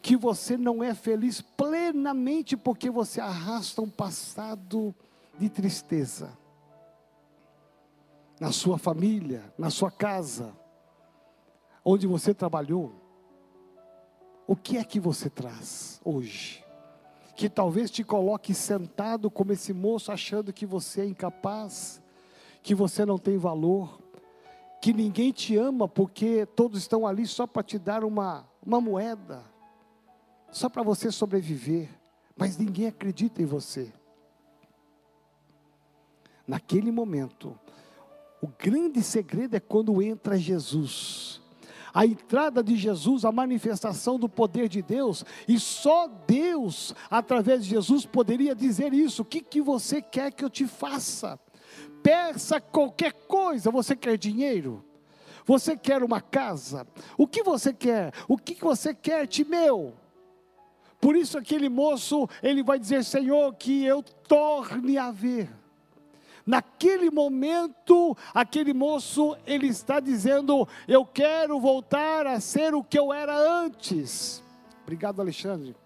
Que 0.00 0.16
você 0.16 0.56
não 0.56 0.82
é 0.82 0.94
feliz 0.94 1.40
plenamente 1.40 2.56
porque 2.56 2.88
você 2.88 3.20
arrasta 3.20 3.82
um 3.82 3.90
passado 3.90 4.94
de 5.36 5.48
tristeza. 5.48 6.38
Na 8.40 8.52
sua 8.52 8.78
família, 8.78 9.52
na 9.58 9.70
sua 9.70 9.90
casa, 9.90 10.54
onde 11.84 12.06
você 12.06 12.32
trabalhou, 12.32 12.92
o 14.46 14.54
que 14.54 14.78
é 14.78 14.84
que 14.84 15.00
você 15.00 15.28
traz 15.28 16.00
hoje? 16.04 16.64
Que 17.36 17.48
talvez 17.48 17.90
te 17.90 18.02
coloque 18.02 18.54
sentado 18.54 19.30
como 19.30 19.52
esse 19.52 19.72
moço, 19.72 20.10
achando 20.10 20.52
que 20.52 20.64
você 20.64 21.02
é 21.02 21.06
incapaz, 21.06 22.00
que 22.62 22.74
você 22.74 23.04
não 23.04 23.18
tem 23.18 23.36
valor, 23.38 23.98
que 24.80 24.92
ninguém 24.92 25.32
te 25.32 25.56
ama 25.56 25.88
porque 25.88 26.46
todos 26.46 26.80
estão 26.80 27.06
ali 27.06 27.26
só 27.26 27.46
para 27.46 27.62
te 27.62 27.78
dar 27.78 28.04
uma, 28.04 28.48
uma 28.64 28.80
moeda, 28.80 29.44
só 30.50 30.68
para 30.68 30.82
você 30.82 31.10
sobreviver, 31.10 31.88
mas 32.36 32.56
ninguém 32.56 32.86
acredita 32.86 33.42
em 33.42 33.46
você. 33.46 33.92
Naquele 36.46 36.90
momento, 36.90 37.58
o 38.40 38.46
grande 38.46 39.02
segredo 39.02 39.54
é 39.54 39.60
quando 39.60 40.02
entra 40.02 40.38
Jesus 40.38 41.40
a 41.92 42.06
entrada 42.06 42.62
de 42.62 42.76
Jesus, 42.76 43.24
a 43.24 43.32
manifestação 43.32 44.18
do 44.18 44.28
poder 44.28 44.68
de 44.68 44.82
Deus, 44.82 45.24
e 45.48 45.58
só 45.58 46.06
Deus, 46.06 46.94
através 47.10 47.64
de 47.64 47.70
Jesus, 47.70 48.06
poderia 48.06 48.54
dizer 48.54 48.92
isso: 48.92 49.22
o 49.22 49.24
que, 49.24 49.40
que 49.40 49.60
você 49.60 50.00
quer 50.00 50.30
que 50.32 50.44
eu 50.44 50.50
te 50.50 50.66
faça? 50.66 51.38
Peça 52.02 52.60
qualquer 52.60 53.12
coisa, 53.12 53.70
você 53.70 53.96
quer 53.96 54.16
dinheiro? 54.16 54.84
Você 55.44 55.76
quer 55.76 56.02
uma 56.02 56.20
casa? 56.20 56.86
O 57.16 57.26
que 57.26 57.42
você 57.42 57.72
quer? 57.72 58.12
O 58.28 58.36
que 58.36 58.54
você 58.60 58.94
quer, 58.94 59.26
Timeu? 59.26 59.94
Por 61.00 61.16
isso 61.16 61.38
aquele 61.38 61.68
moço, 61.68 62.28
ele 62.42 62.62
vai 62.62 62.78
dizer, 62.78 63.02
Senhor, 63.02 63.54
que 63.54 63.84
eu 63.84 64.02
torne 64.02 64.98
a 64.98 65.10
ver. 65.10 65.50
Naquele 66.48 67.10
momento, 67.10 68.16
aquele 68.32 68.72
moço, 68.72 69.36
ele 69.46 69.66
está 69.66 70.00
dizendo: 70.00 70.66
Eu 70.88 71.04
quero 71.04 71.60
voltar 71.60 72.26
a 72.26 72.40
ser 72.40 72.74
o 72.74 72.82
que 72.82 72.98
eu 72.98 73.12
era 73.12 73.36
antes. 73.36 74.42
Obrigado, 74.82 75.20
Alexandre. 75.20 75.76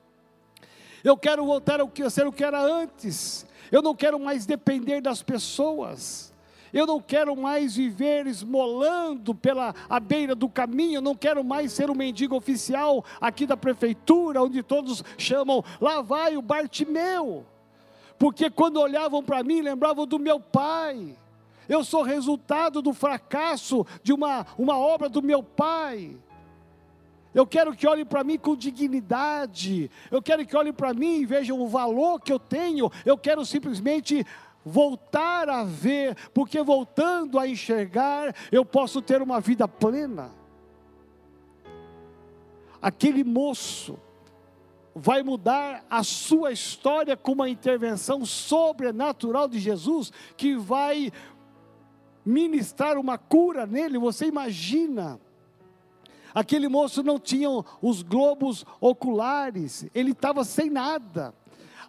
Eu 1.02 1.16
quero 1.16 1.44
voltar 1.44 1.80
a 1.80 2.10
ser 2.10 2.28
o 2.28 2.32
que 2.32 2.44
era 2.44 2.62
antes. 2.62 3.44
Eu 3.72 3.82
não 3.82 3.92
quero 3.92 4.20
mais 4.20 4.46
depender 4.46 5.00
das 5.00 5.20
pessoas. 5.20 6.32
Eu 6.72 6.86
não 6.86 7.00
quero 7.00 7.34
mais 7.34 7.74
viver 7.74 8.28
esmolando 8.28 9.34
pela 9.34 9.74
a 9.90 9.98
beira 9.98 10.32
do 10.32 10.48
caminho, 10.48 10.98
eu 10.98 11.02
não 11.02 11.16
quero 11.16 11.42
mais 11.42 11.72
ser 11.72 11.90
um 11.90 11.94
mendigo 11.94 12.36
oficial 12.36 13.04
aqui 13.20 13.46
da 13.46 13.56
prefeitura, 13.56 14.40
onde 14.40 14.62
todos 14.62 15.02
chamam, 15.18 15.64
lá 15.80 16.00
vai 16.02 16.36
o 16.36 16.40
Bartimeu. 16.40 17.44
Porque 18.22 18.48
quando 18.48 18.76
olhavam 18.76 19.20
para 19.20 19.42
mim, 19.42 19.60
lembravam 19.60 20.06
do 20.06 20.16
meu 20.16 20.38
pai. 20.38 21.18
Eu 21.68 21.82
sou 21.82 22.04
resultado 22.04 22.80
do 22.80 22.92
fracasso 22.92 23.84
de 24.00 24.12
uma, 24.12 24.46
uma 24.56 24.78
obra 24.78 25.08
do 25.08 25.20
meu 25.20 25.42
pai. 25.42 26.16
Eu 27.34 27.44
quero 27.44 27.74
que 27.74 27.84
olhem 27.84 28.06
para 28.06 28.22
mim 28.22 28.38
com 28.38 28.54
dignidade. 28.54 29.90
Eu 30.08 30.22
quero 30.22 30.46
que 30.46 30.56
olhem 30.56 30.72
para 30.72 30.94
mim 30.94 31.16
e 31.16 31.26
vejam 31.26 31.60
o 31.60 31.66
valor 31.66 32.20
que 32.20 32.32
eu 32.32 32.38
tenho. 32.38 32.92
Eu 33.04 33.18
quero 33.18 33.44
simplesmente 33.44 34.24
voltar 34.64 35.48
a 35.48 35.64
ver, 35.64 36.16
porque 36.32 36.62
voltando 36.62 37.40
a 37.40 37.48
enxergar, 37.48 38.36
eu 38.52 38.64
posso 38.64 39.02
ter 39.02 39.20
uma 39.20 39.40
vida 39.40 39.66
plena. 39.66 40.30
Aquele 42.80 43.24
moço 43.24 43.98
vai 44.94 45.22
mudar 45.22 45.84
a 45.88 46.02
sua 46.02 46.52
história 46.52 47.16
com 47.16 47.32
uma 47.32 47.48
intervenção 47.48 48.24
sobrenatural 48.24 49.48
de 49.48 49.58
Jesus, 49.58 50.12
que 50.36 50.54
vai 50.54 51.10
ministrar 52.24 52.98
uma 52.98 53.18
cura 53.18 53.66
nele. 53.66 53.98
Você 53.98 54.26
imagina? 54.26 55.20
Aquele 56.34 56.68
moço 56.68 57.02
não 57.02 57.18
tinha 57.18 57.48
os 57.80 58.02
globos 58.02 58.64
oculares, 58.80 59.86
ele 59.94 60.12
estava 60.12 60.44
sem 60.44 60.70
nada. 60.70 61.34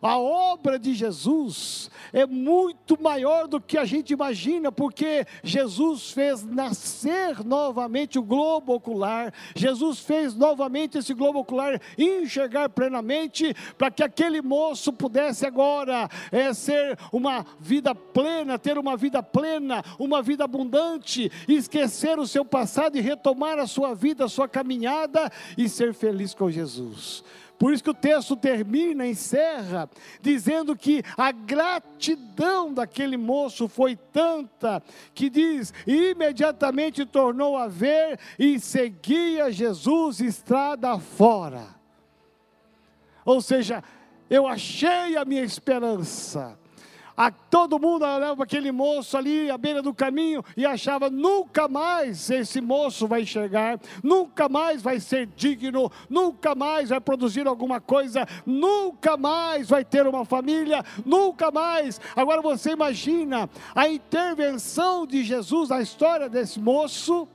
A 0.03 0.17
obra 0.17 0.77
de 0.77 0.93
Jesus 0.93 1.89
é 2.11 2.25
muito 2.25 3.01
maior 3.01 3.47
do 3.47 3.61
que 3.61 3.77
a 3.77 3.85
gente 3.85 4.11
imagina, 4.11 4.69
porque 4.69 5.25
Jesus 5.41 6.11
fez 6.11 6.43
nascer 6.43 7.41
novamente 7.45 8.19
o 8.19 8.21
globo 8.21 8.73
ocular, 8.73 9.33
Jesus 9.55 9.99
fez 9.99 10.35
novamente 10.35 10.97
esse 10.97 11.13
globo 11.13 11.39
ocular 11.39 11.81
enxergar 11.97 12.67
plenamente, 12.67 13.55
para 13.77 13.89
que 13.89 14.03
aquele 14.03 14.41
moço 14.41 14.91
pudesse 14.91 15.45
agora 15.45 16.09
é, 16.33 16.53
ser 16.53 16.99
uma 17.09 17.45
vida 17.57 17.95
plena, 17.95 18.59
ter 18.59 18.77
uma 18.77 18.97
vida 18.97 19.23
plena, 19.23 19.81
uma 19.97 20.21
vida 20.21 20.43
abundante, 20.43 21.31
esquecer 21.47 22.19
o 22.19 22.27
seu 22.27 22.43
passado 22.43 22.97
e 22.97 23.01
retomar 23.01 23.57
a 23.57 23.65
sua 23.65 23.95
vida, 23.95 24.25
a 24.25 24.29
sua 24.29 24.49
caminhada 24.49 25.31
e 25.57 25.69
ser 25.69 25.93
feliz 25.93 26.33
com 26.33 26.51
Jesus. 26.51 27.23
Por 27.57 27.73
isso 27.73 27.83
que 27.83 27.89
o 27.89 27.93
texto 27.93 28.35
termina, 28.35 29.07
encerra, 29.07 29.89
dizendo 30.21 30.75
que 30.75 31.03
a 31.17 31.31
gratidão 31.31 32.73
daquele 32.73 33.15
moço 33.15 33.67
foi 33.67 33.95
tanta, 33.95 34.83
que 35.13 35.29
diz: 35.29 35.73
imediatamente 35.87 37.05
tornou 37.05 37.55
a 37.55 37.67
ver 37.67 38.19
e 38.37 38.59
seguia 38.59 39.51
Jesus 39.51 40.19
estrada 40.19 40.97
fora. 40.99 41.67
Ou 43.25 43.41
seja, 43.41 43.83
eu 44.29 44.47
achei 44.47 45.15
a 45.15 45.23
minha 45.23 45.43
esperança. 45.43 46.57
A, 47.15 47.31
todo 47.31 47.79
mundo 47.79 48.03
olhava 48.03 48.35
para 48.35 48.43
aquele 48.43 48.71
moço 48.71 49.15
ali 49.15 49.49
à 49.49 49.57
beira 49.57 49.81
do 49.81 49.93
caminho 49.93 50.43
e 50.57 50.65
achava 50.65 51.09
nunca 51.09 51.67
mais 51.67 52.29
esse 52.29 52.59
moço 52.59 53.07
vai 53.07 53.21
enxergar, 53.21 53.79
nunca 54.03 54.49
mais 54.49 54.81
vai 54.81 54.99
ser 54.99 55.27
digno, 55.27 55.91
nunca 56.09 56.55
mais 56.55 56.89
vai 56.89 56.99
produzir 56.99 57.47
alguma 57.47 57.79
coisa, 57.79 58.27
nunca 58.45 59.15
mais 59.15 59.69
vai 59.69 59.85
ter 59.85 60.07
uma 60.07 60.25
família, 60.25 60.83
nunca 61.05 61.51
mais. 61.51 62.01
Agora 62.15 62.41
você 62.41 62.71
imagina 62.71 63.49
a 63.75 63.87
intervenção 63.87 65.05
de 65.05 65.23
Jesus 65.23 65.69
na 65.69 65.81
história 65.81 66.27
desse 66.27 66.59
moço 66.59 67.27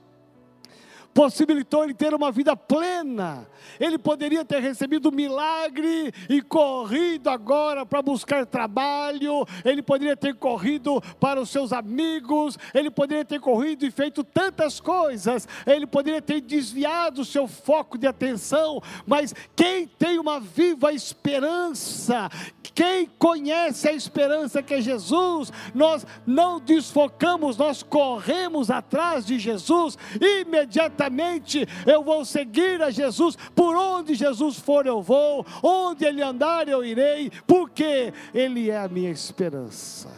possibilitou 1.13 1.83
ele 1.83 1.93
ter 1.93 2.13
uma 2.13 2.31
vida 2.31 2.55
plena. 2.55 3.47
Ele 3.79 3.97
poderia 3.97 4.43
ter 4.45 4.61
recebido 4.61 5.11
milagre 5.11 6.13
e 6.29 6.41
corrido 6.41 7.29
agora 7.29 7.85
para 7.85 8.01
buscar 8.01 8.45
trabalho, 8.45 9.45
ele 9.63 9.81
poderia 9.81 10.15
ter 10.15 10.35
corrido 10.35 11.01
para 11.19 11.39
os 11.39 11.49
seus 11.49 11.71
amigos, 11.71 12.57
ele 12.73 12.89
poderia 12.89 13.25
ter 13.25 13.39
corrido 13.39 13.85
e 13.85 13.91
feito 13.91 14.23
tantas 14.23 14.79
coisas, 14.79 15.47
ele 15.65 15.85
poderia 15.87 16.21
ter 16.21 16.41
desviado 16.41 17.21
o 17.21 17.25
seu 17.25 17.47
foco 17.47 17.97
de 17.97 18.07
atenção, 18.07 18.81
mas 19.05 19.33
quem 19.55 19.87
tem 19.87 20.19
uma 20.19 20.39
viva 20.39 20.93
esperança, 20.93 22.29
quem 22.73 23.07
conhece 23.17 23.87
a 23.87 23.93
esperança 23.93 24.61
que 24.61 24.73
é 24.73 24.81
Jesus, 24.81 25.51
nós 25.73 26.05
não 26.25 26.59
desfocamos, 26.59 27.57
nós 27.57 27.83
corremos 27.83 28.69
atrás 28.69 29.25
de 29.25 29.37
Jesus 29.39 29.97
imediatamente 30.19 31.67
eu 31.85 32.03
vou 32.03 32.25
seguir 32.25 32.81
a 32.81 32.89
Jesus, 32.89 33.37
por 33.55 33.75
onde 33.75 34.15
Jesus 34.15 34.57
for 34.59 34.85
eu 34.85 35.01
vou, 35.01 35.45
onde 35.63 36.05
Ele 36.05 36.21
andar 36.21 36.67
eu 36.67 36.83
irei, 36.83 37.31
porque 37.45 38.13
Ele 38.33 38.69
é 38.69 38.77
a 38.77 38.87
minha 38.87 39.11
esperança. 39.11 40.09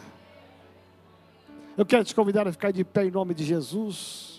Eu 1.76 1.86
quero 1.86 2.04
te 2.04 2.14
convidar 2.14 2.46
a 2.46 2.52
ficar 2.52 2.70
de 2.70 2.84
pé 2.84 3.06
em 3.06 3.10
nome 3.10 3.34
de 3.34 3.44
Jesus. 3.44 4.31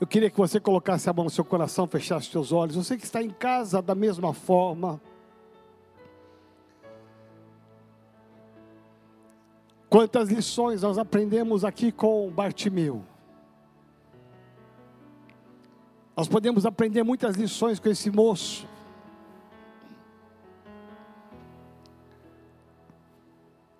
Eu 0.00 0.06
queria 0.06 0.30
que 0.30 0.36
você 0.36 0.60
colocasse 0.60 1.10
a 1.10 1.12
mão 1.12 1.24
no 1.24 1.30
seu 1.30 1.44
coração, 1.44 1.86
fechasse 1.86 2.26
os 2.26 2.32
seus 2.32 2.52
olhos. 2.52 2.76
Você 2.76 2.96
que 2.96 3.04
está 3.04 3.20
em 3.20 3.30
casa 3.30 3.82
da 3.82 3.94
mesma 3.94 4.32
forma. 4.32 5.00
Quantas 9.88 10.28
lições 10.28 10.82
nós 10.82 10.98
aprendemos 10.98 11.64
aqui 11.64 11.90
com 11.90 12.30
Bartimeu. 12.30 13.04
Nós 16.16 16.28
podemos 16.28 16.64
aprender 16.64 17.02
muitas 17.02 17.34
lições 17.36 17.80
com 17.80 17.88
esse 17.88 18.10
moço. 18.10 18.68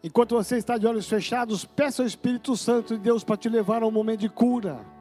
Enquanto 0.03 0.35
você 0.35 0.57
está 0.57 0.79
de 0.79 0.87
olhos 0.87 1.09
fechados, 1.09 1.65
peça 1.65 2.03
ao 2.03 2.07
Espírito 2.07 2.57
Santo 2.57 2.97
de 2.97 3.03
Deus 3.03 3.23
para 3.23 3.37
te 3.37 3.49
levar 3.49 3.83
a 3.83 3.87
um 3.87 3.91
momento 3.91 4.21
de 4.21 4.29
cura. 4.29 4.98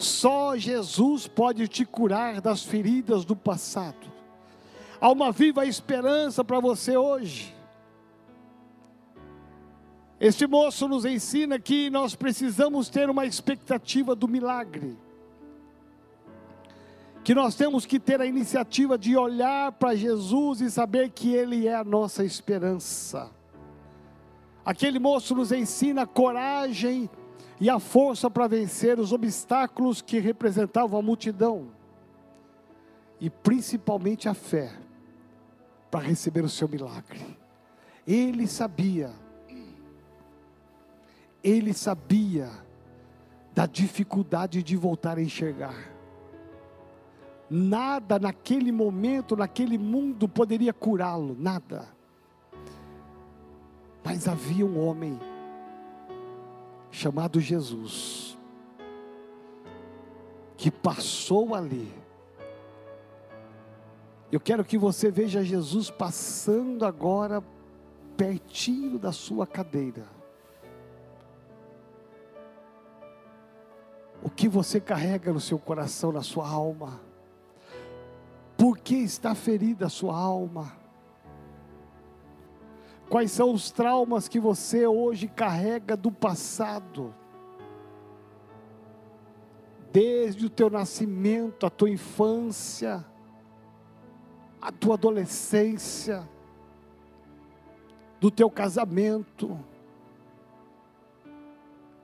Só 0.00 0.56
Jesus 0.56 1.28
pode 1.28 1.68
te 1.68 1.84
curar 1.84 2.40
das 2.40 2.62
feridas 2.62 3.22
do 3.22 3.36
passado. 3.36 4.10
Há 4.98 5.10
uma 5.10 5.30
viva 5.30 5.66
esperança 5.66 6.42
para 6.42 6.58
você 6.58 6.96
hoje. 6.96 7.54
Este 10.18 10.46
moço 10.46 10.88
nos 10.88 11.04
ensina 11.04 11.58
que 11.58 11.90
nós 11.90 12.14
precisamos 12.14 12.88
ter 12.88 13.10
uma 13.10 13.26
expectativa 13.26 14.14
do 14.16 14.26
milagre. 14.26 14.96
Que 17.22 17.34
nós 17.34 17.54
temos 17.54 17.84
que 17.84 18.00
ter 18.00 18.22
a 18.22 18.26
iniciativa 18.26 18.96
de 18.96 19.18
olhar 19.18 19.70
para 19.72 19.94
Jesus 19.94 20.62
e 20.62 20.70
saber 20.70 21.10
que 21.10 21.34
Ele 21.34 21.68
é 21.68 21.74
a 21.74 21.84
nossa 21.84 22.24
esperança. 22.24 23.30
Aquele 24.64 24.98
moço 24.98 25.34
nos 25.34 25.52
ensina 25.52 26.06
coragem 26.06 27.10
e 27.60 27.68
a 27.68 27.78
força 27.78 28.30
para 28.30 28.48
vencer 28.48 28.98
os 28.98 29.12
obstáculos 29.12 30.00
que 30.00 30.18
representavam 30.18 30.98
a 30.98 31.02
multidão, 31.02 31.68
e 33.20 33.28
principalmente 33.28 34.28
a 34.28 34.34
fé 34.34 34.72
para 35.90 36.00
receber 36.00 36.42
o 36.42 36.48
seu 36.48 36.68
milagre. 36.68 37.38
Ele 38.06 38.46
sabia 38.46 39.12
ele 41.42 41.72
sabia 41.72 42.50
da 43.54 43.66
dificuldade 43.66 44.62
de 44.62 44.76
voltar 44.76 45.18
a 45.18 45.22
enxergar. 45.22 45.90
Nada 47.48 48.18
naquele 48.18 48.70
momento, 48.70 49.34
naquele 49.34 49.76
mundo 49.76 50.28
poderia 50.28 50.72
curá-lo, 50.72 51.34
nada. 51.38 51.88
Mas 54.04 54.28
havia 54.28 54.64
um 54.64 54.78
homem 54.78 55.18
chamado 56.90 57.40
Jesus 57.40 58.38
que 60.56 60.70
passou 60.70 61.54
ali. 61.54 61.92
Eu 64.30 64.38
quero 64.38 64.64
que 64.64 64.76
você 64.76 65.10
veja 65.10 65.42
Jesus 65.42 65.90
passando 65.90 66.84
agora 66.84 67.42
pertinho 68.16 68.98
da 68.98 69.12
sua 69.12 69.46
cadeira. 69.46 70.20
o 74.22 74.28
que 74.28 74.48
você 74.48 74.80
carrega 74.80 75.32
no 75.32 75.40
seu 75.40 75.58
coração, 75.58 76.12
na 76.12 76.22
sua 76.22 76.48
alma. 76.48 77.00
Por 78.56 78.78
que 78.78 78.96
está 78.96 79.34
ferida 79.34 79.86
a 79.86 79.90
sua 79.90 80.16
alma? 80.16 80.76
Quais 83.10 83.30
são 83.30 83.52
os 83.52 83.70
traumas 83.70 84.26
que 84.26 84.40
você 84.40 84.86
hoje 84.86 85.28
carrega 85.28 85.94
do 85.94 86.10
passado? 86.10 87.14
desde 89.92 90.46
o 90.46 90.50
teu 90.50 90.70
nascimento, 90.70 91.66
a 91.66 91.70
tua 91.70 91.90
infância, 91.90 93.04
a 94.60 94.70
tua 94.70 94.94
adolescência, 94.94 96.28
do 98.20 98.30
teu 98.30 98.50
casamento. 98.50 99.58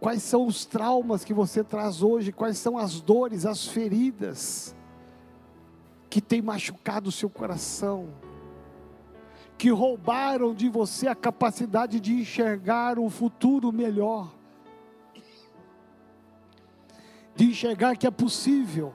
Quais 0.00 0.22
são 0.22 0.46
os 0.46 0.64
traumas 0.64 1.24
que 1.24 1.34
você 1.34 1.62
traz 1.62 2.02
hoje? 2.02 2.32
Quais 2.32 2.58
são 2.58 2.78
as 2.78 3.00
dores, 3.00 3.44
as 3.46 3.66
feridas 3.66 4.74
que 6.08 6.20
têm 6.20 6.40
machucado 6.40 7.08
o 7.08 7.12
seu 7.12 7.28
coração? 7.28 8.08
Que 9.58 9.70
roubaram 9.70 10.54
de 10.54 10.68
você 10.68 11.08
a 11.08 11.14
capacidade 11.14 11.98
de 12.00 12.12
enxergar 12.12 12.98
um 12.98 13.08
futuro 13.08 13.72
melhor? 13.72 14.32
De 17.34 17.46
enxergar 17.46 17.96
que 17.96 18.06
é 18.06 18.10
possível 18.10 18.92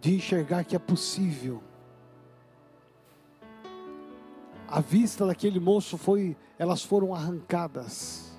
de 0.00 0.14
enxergar 0.14 0.64
que 0.64 0.74
é 0.74 0.78
possível. 0.78 1.62
A 4.66 4.80
vista 4.80 5.26
daquele 5.26 5.60
moço 5.60 5.98
foi, 5.98 6.36
elas 6.58 6.82
foram 6.82 7.14
arrancadas. 7.14 8.30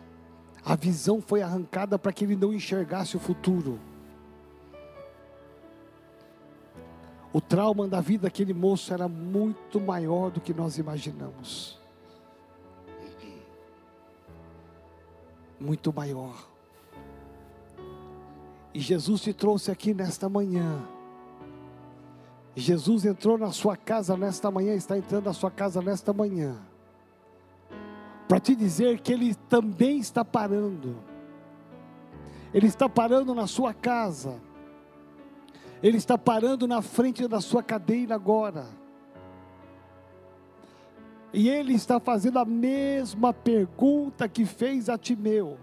A 0.63 0.75
visão 0.75 1.21
foi 1.21 1.41
arrancada 1.41 1.99
para 1.99 2.11
que 2.11 2.23
ele 2.23 2.35
não 2.35 2.53
enxergasse 2.53 3.15
o 3.15 3.19
futuro. 3.19 3.79
O 7.33 7.39
trauma 7.39 7.87
da 7.87 8.01
vida 8.01 8.23
daquele 8.23 8.53
moço 8.53 8.93
era 8.93 9.07
muito 9.07 9.79
maior 9.79 10.29
do 10.29 10.41
que 10.41 10.53
nós 10.53 10.77
imaginamos. 10.77 11.79
Muito 15.59 15.93
maior. 15.93 16.47
E 18.73 18.79
Jesus 18.79 19.21
te 19.21 19.33
trouxe 19.33 19.71
aqui 19.71 19.93
nesta 19.93 20.27
manhã 20.27 20.85
Jesus 22.55 23.05
entrou 23.05 23.37
na 23.37 23.51
sua 23.51 23.77
casa 23.77 24.17
nesta 24.17 24.51
manhã, 24.51 24.73
está 24.75 24.97
entrando 24.97 25.25
na 25.25 25.33
sua 25.33 25.49
casa 25.49 25.81
nesta 25.81 26.11
manhã, 26.11 26.57
para 28.27 28.39
te 28.39 28.55
dizer 28.55 28.99
que 28.99 29.13
Ele 29.13 29.33
também 29.33 29.99
está 29.99 30.25
parando, 30.25 30.97
Ele 32.53 32.67
está 32.67 32.89
parando 32.89 33.33
na 33.33 33.47
sua 33.47 33.73
casa, 33.73 34.41
Ele 35.81 35.97
está 35.97 36.17
parando 36.17 36.67
na 36.67 36.81
frente 36.81 37.27
da 37.27 37.41
sua 37.41 37.63
cadeira 37.63 38.15
agora, 38.15 38.65
e 41.33 41.49
Ele 41.49 41.73
está 41.73 41.99
fazendo 41.99 42.39
a 42.39 42.45
mesma 42.45 43.33
pergunta 43.33 44.27
que 44.27 44.45
fez 44.45 44.89
a 44.89 44.97
Timeu. 44.97 45.57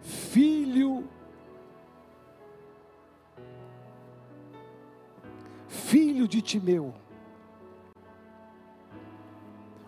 Filho 0.00 1.04
filho 5.90 6.28
de 6.28 6.40
Timeu. 6.40 6.94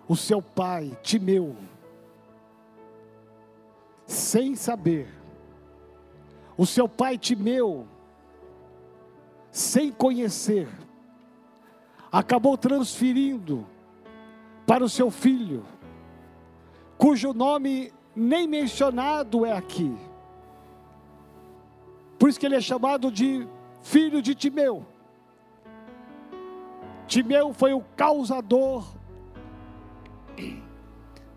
O 0.08 0.16
seu 0.16 0.42
pai, 0.42 0.98
Timeu, 1.00 1.56
sem 4.04 4.56
saber, 4.56 5.21
o 6.56 6.66
seu 6.66 6.88
pai 6.88 7.16
Timeu, 7.16 7.86
sem 9.50 9.90
conhecer, 9.90 10.68
acabou 12.10 12.56
transferindo 12.56 13.66
para 14.66 14.84
o 14.84 14.88
seu 14.88 15.10
filho, 15.10 15.64
cujo 16.98 17.32
nome 17.32 17.92
nem 18.14 18.46
mencionado 18.46 19.44
é 19.44 19.52
aqui. 19.52 19.94
Por 22.18 22.28
isso 22.28 22.38
que 22.38 22.46
ele 22.46 22.56
é 22.56 22.60
chamado 22.60 23.10
de 23.10 23.46
filho 23.82 24.22
de 24.22 24.34
Timeu. 24.34 24.86
Timeu 27.06 27.52
foi 27.52 27.72
o 27.72 27.80
causador 27.96 28.86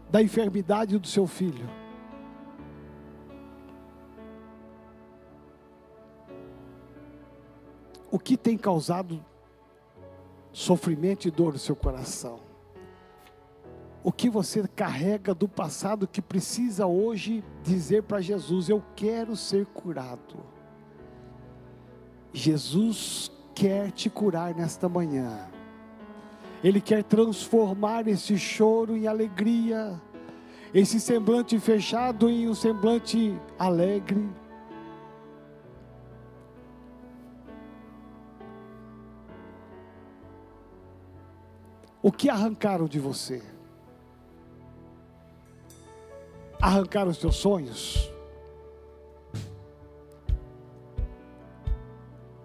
da 0.09 0.21
enfermidade 0.21 0.97
do 0.99 1.07
seu 1.07 1.25
filho. 1.25 1.67
O 8.15 8.17
que 8.17 8.37
tem 8.37 8.57
causado 8.57 9.21
sofrimento 10.53 11.27
e 11.27 11.31
dor 11.31 11.51
no 11.51 11.59
seu 11.59 11.75
coração? 11.75 12.39
O 14.01 14.09
que 14.09 14.29
você 14.29 14.65
carrega 14.69 15.35
do 15.35 15.49
passado 15.49 16.07
que 16.07 16.21
precisa 16.21 16.87
hoje 16.87 17.43
dizer 17.61 18.03
para 18.03 18.21
Jesus: 18.21 18.69
Eu 18.69 18.81
quero 18.95 19.35
ser 19.35 19.65
curado. 19.65 20.37
Jesus 22.31 23.29
quer 23.53 23.91
te 23.91 24.09
curar 24.09 24.55
nesta 24.55 24.87
manhã. 24.87 25.49
Ele 26.63 26.79
quer 26.79 27.03
transformar 27.03 28.07
esse 28.07 28.37
choro 28.37 28.95
em 28.95 29.07
alegria, 29.07 30.01
esse 30.73 31.01
semblante 31.01 31.59
fechado 31.59 32.29
em 32.29 32.47
um 32.47 32.55
semblante 32.55 33.37
alegre. 33.59 34.25
O 42.05 42.11
que 42.11 42.29
arrancaram 42.29 42.85
de 42.85 42.99
você? 42.99 43.41
Arrancaram 46.61 47.09
os 47.09 47.17
teus 47.17 47.35
sonhos? 47.35 48.11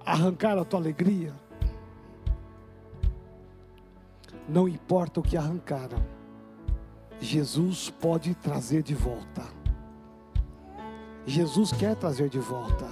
Arrancaram 0.03 0.63
a 0.63 0.65
tua 0.65 0.81
alegria? 0.81 1.35
Não 4.49 4.67
importa 4.67 5.21
o 5.21 5.23
que 5.23 5.37
arrancaram, 5.37 6.03
Jesus 7.21 7.91
pode 7.91 8.35
trazer 8.37 8.83
de 8.83 8.95
volta. 8.95 9.47
Jesus 11.27 11.71
quer 11.71 11.97
trazer 11.97 12.31
de 12.31 12.39
volta. 12.39 12.89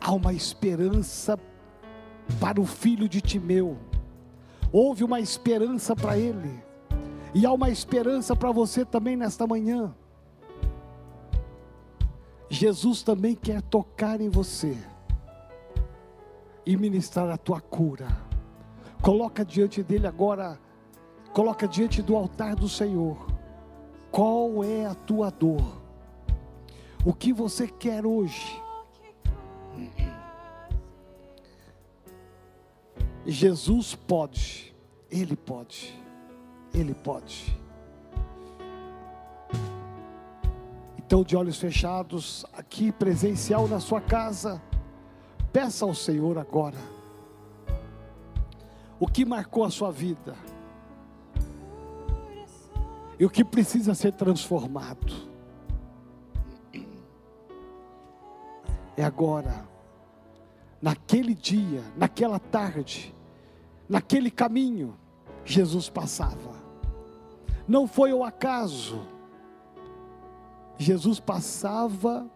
Há 0.00 0.12
uma 0.12 0.32
esperança 0.32 1.38
para 2.38 2.60
o 2.60 2.66
filho 2.66 3.08
de 3.08 3.20
Timeu. 3.20 3.76
Houve 4.72 5.04
uma 5.04 5.20
esperança 5.20 5.96
para 5.96 6.16
ele. 6.16 6.62
E 7.34 7.46
há 7.46 7.52
uma 7.52 7.70
esperança 7.70 8.34
para 8.34 8.50
você 8.50 8.84
também 8.84 9.16
nesta 9.16 9.46
manhã. 9.46 9.94
Jesus 12.48 13.02
também 13.02 13.34
quer 13.34 13.62
tocar 13.62 14.20
em 14.20 14.28
você 14.28 14.76
e 16.66 16.76
ministrar 16.76 17.30
a 17.30 17.36
tua 17.36 17.60
cura. 17.60 18.08
Coloca 19.00 19.44
diante 19.44 19.82
dele 19.82 20.06
agora, 20.06 20.58
coloca 21.32 21.66
diante 21.66 22.02
do 22.02 22.16
altar 22.16 22.56
do 22.56 22.68
Senhor. 22.68 23.16
Qual 24.10 24.64
é 24.64 24.86
a 24.86 24.94
tua 24.94 25.30
dor? 25.30 25.80
O 27.04 27.14
que 27.14 27.32
você 27.32 27.68
quer 27.68 28.04
hoje? 28.04 28.60
Jesus 33.26 33.94
pode, 33.94 34.74
Ele 35.10 35.36
pode, 35.36 35.98
Ele 36.74 36.94
pode. 36.94 37.56
Então, 40.98 41.22
de 41.22 41.36
olhos 41.36 41.58
fechados, 41.58 42.46
aqui 42.52 42.92
presencial 42.92 43.66
na 43.66 43.80
sua 43.80 44.00
casa, 44.00 44.62
Peça 45.52 45.84
ao 45.84 45.94
Senhor 45.94 46.38
agora 46.38 46.78
o 49.00 49.06
que 49.06 49.24
marcou 49.24 49.64
a 49.64 49.70
sua 49.70 49.90
vida 49.90 50.36
e 53.18 53.24
o 53.24 53.30
que 53.30 53.44
precisa 53.44 53.94
ser 53.94 54.12
transformado. 54.12 55.30
É 58.96 59.02
agora, 59.02 59.66
naquele 60.80 61.34
dia, 61.34 61.82
naquela 61.96 62.38
tarde, 62.38 63.14
naquele 63.88 64.30
caminho, 64.30 64.96
Jesus 65.44 65.88
passava. 65.88 66.54
Não 67.66 67.86
foi 67.86 68.12
o 68.12 68.24
acaso. 68.24 69.06
Jesus 70.78 71.20
passava 71.20 72.28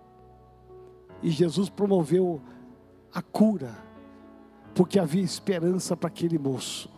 e 1.23 1.31
Jesus 1.31 1.71
promoveu 1.71 2.43
a 3.13 3.23
cura, 3.23 3.75
porque 4.75 4.99
havia 4.99 5.23
esperança 5.23 5.97
para 5.97 6.09
aquele 6.09 6.39
moço. 6.39 6.91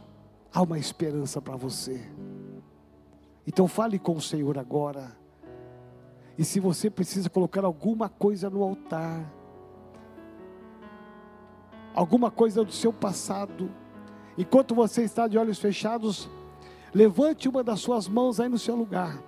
Há 0.52 0.62
uma 0.62 0.78
esperança 0.78 1.40
para 1.40 1.56
você. 1.56 2.10
Então 3.46 3.68
fale 3.68 3.98
com 3.98 4.16
o 4.16 4.20
Senhor 4.20 4.58
agora. 4.58 5.16
E 6.36 6.44
se 6.44 6.58
você 6.58 6.90
precisa 6.90 7.30
colocar 7.30 7.64
alguma 7.64 8.08
coisa 8.08 8.50
no 8.50 8.62
altar, 8.62 9.32
alguma 11.96 12.30
coisa 12.30 12.62
do 12.62 12.70
seu 12.70 12.92
passado. 12.92 13.70
Enquanto 14.36 14.74
você 14.74 15.02
está 15.02 15.26
de 15.26 15.38
olhos 15.38 15.58
fechados, 15.58 16.28
levante 16.94 17.48
uma 17.48 17.64
das 17.64 17.80
suas 17.80 18.06
mãos 18.06 18.38
aí 18.38 18.48
no 18.50 18.58
seu 18.58 18.76
lugar. 18.76 19.18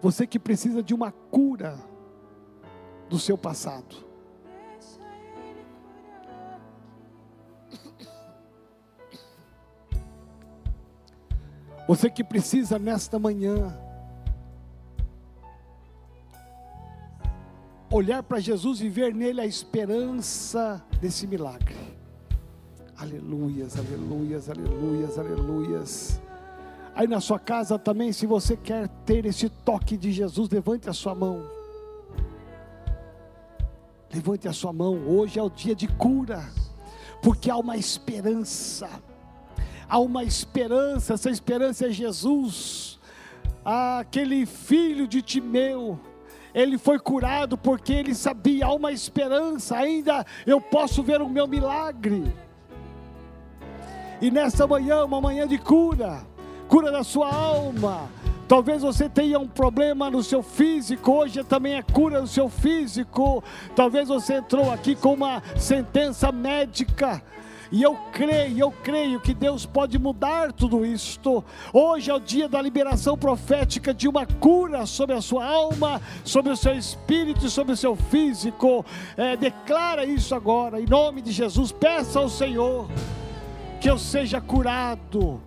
Você 0.00 0.26
que 0.26 0.38
precisa 0.38 0.82
de 0.82 0.94
uma 0.94 1.10
cura 1.10 1.76
do 3.10 3.18
seu 3.18 3.36
passado. 3.36 4.12
Você 11.86 12.08
que 12.08 12.22
precisa 12.22 12.78
nesta 12.78 13.18
manhã 13.18 13.76
olhar 17.92 18.22
para 18.22 18.40
Jesus 18.40 18.80
e 18.80 18.88
ver 18.88 19.14
nele 19.14 19.40
a 19.40 19.46
esperança 19.46 20.82
desse 21.00 21.26
milagre. 21.26 21.76
Aleluias, 22.96 23.76
aleluias, 23.78 24.48
aleluias, 24.48 25.18
aleluias. 25.18 26.20
Aí 26.94 27.06
na 27.06 27.20
sua 27.20 27.38
casa 27.38 27.78
também, 27.78 28.12
se 28.12 28.26
você 28.26 28.56
quer 28.56 28.88
ter 29.04 29.26
esse 29.26 29.48
toque 29.48 29.96
de 29.96 30.10
Jesus, 30.10 30.48
levante 30.48 30.88
a 30.88 30.92
sua 30.92 31.14
mão. 31.14 31.44
Levante 34.12 34.48
a 34.48 34.52
sua 34.52 34.72
mão. 34.72 35.06
Hoje 35.06 35.38
é 35.38 35.42
o 35.42 35.50
dia 35.50 35.74
de 35.74 35.88
cura, 35.88 36.42
porque 37.22 37.50
há 37.50 37.56
uma 37.56 37.76
esperança. 37.76 38.88
Há 39.88 39.98
uma 39.98 40.24
esperança, 40.24 41.14
essa 41.14 41.28
esperança 41.28 41.86
é 41.86 41.90
Jesus. 41.90 42.98
Ah, 43.64 43.98
aquele 43.98 44.46
filho 44.46 45.06
de 45.06 45.20
Timeu, 45.20 45.98
ele 46.54 46.78
foi 46.78 46.98
curado 46.98 47.56
porque 47.56 47.92
ele 47.92 48.14
sabia, 48.14 48.66
há 48.66 48.72
uma 48.74 48.92
esperança, 48.92 49.76
ainda 49.76 50.24
eu 50.46 50.60
posso 50.60 51.02
ver 51.02 51.20
o 51.22 51.28
meu 51.28 51.46
milagre. 51.46 52.32
E 54.20 54.30
nessa 54.30 54.66
manhã, 54.66 55.04
uma 55.04 55.20
manhã 55.20 55.46
de 55.46 55.58
cura, 55.58 56.20
cura 56.68 56.92
da 56.92 57.02
sua 57.02 57.32
alma. 57.34 58.08
Talvez 58.46 58.82
você 58.82 59.08
tenha 59.08 59.38
um 59.38 59.48
problema 59.48 60.10
no 60.10 60.22
seu 60.22 60.42
físico, 60.42 61.10
hoje 61.10 61.42
também 61.42 61.74
é 61.74 61.82
cura 61.82 62.20
no 62.20 62.26
seu 62.26 62.48
físico. 62.48 63.42
Talvez 63.74 64.08
você 64.08 64.34
entrou 64.34 64.70
aqui 64.70 64.94
com 64.94 65.14
uma 65.14 65.42
sentença 65.56 66.30
médica 66.30 67.22
e 67.72 67.82
eu 67.82 67.96
creio, 68.12 68.58
eu 68.58 68.70
creio 68.70 69.18
que 69.18 69.32
Deus 69.32 69.64
pode 69.64 69.98
mudar 69.98 70.52
tudo 70.52 70.84
isto. 70.84 71.42
Hoje 71.72 72.10
é 72.10 72.14
o 72.14 72.20
dia 72.20 72.46
da 72.46 72.60
liberação 72.60 73.16
profética 73.16 73.94
de 73.94 74.06
uma 74.06 74.26
cura 74.26 74.84
sobre 74.84 75.16
a 75.16 75.22
sua 75.22 75.46
alma, 75.46 75.98
sobre 76.22 76.52
o 76.52 76.56
seu 76.56 76.76
espírito 76.76 77.46
e 77.46 77.50
sobre 77.50 77.72
o 77.72 77.76
seu 77.76 77.96
físico. 77.96 78.84
É, 79.16 79.38
declara 79.38 80.04
isso 80.04 80.34
agora, 80.34 80.82
em 80.82 80.84
nome 80.84 81.22
de 81.22 81.32
Jesus. 81.32 81.72
Peça 81.72 82.20
ao 82.20 82.28
Senhor 82.28 82.90
que 83.80 83.88
eu 83.88 83.98
seja 83.98 84.38
curado. 84.38 85.40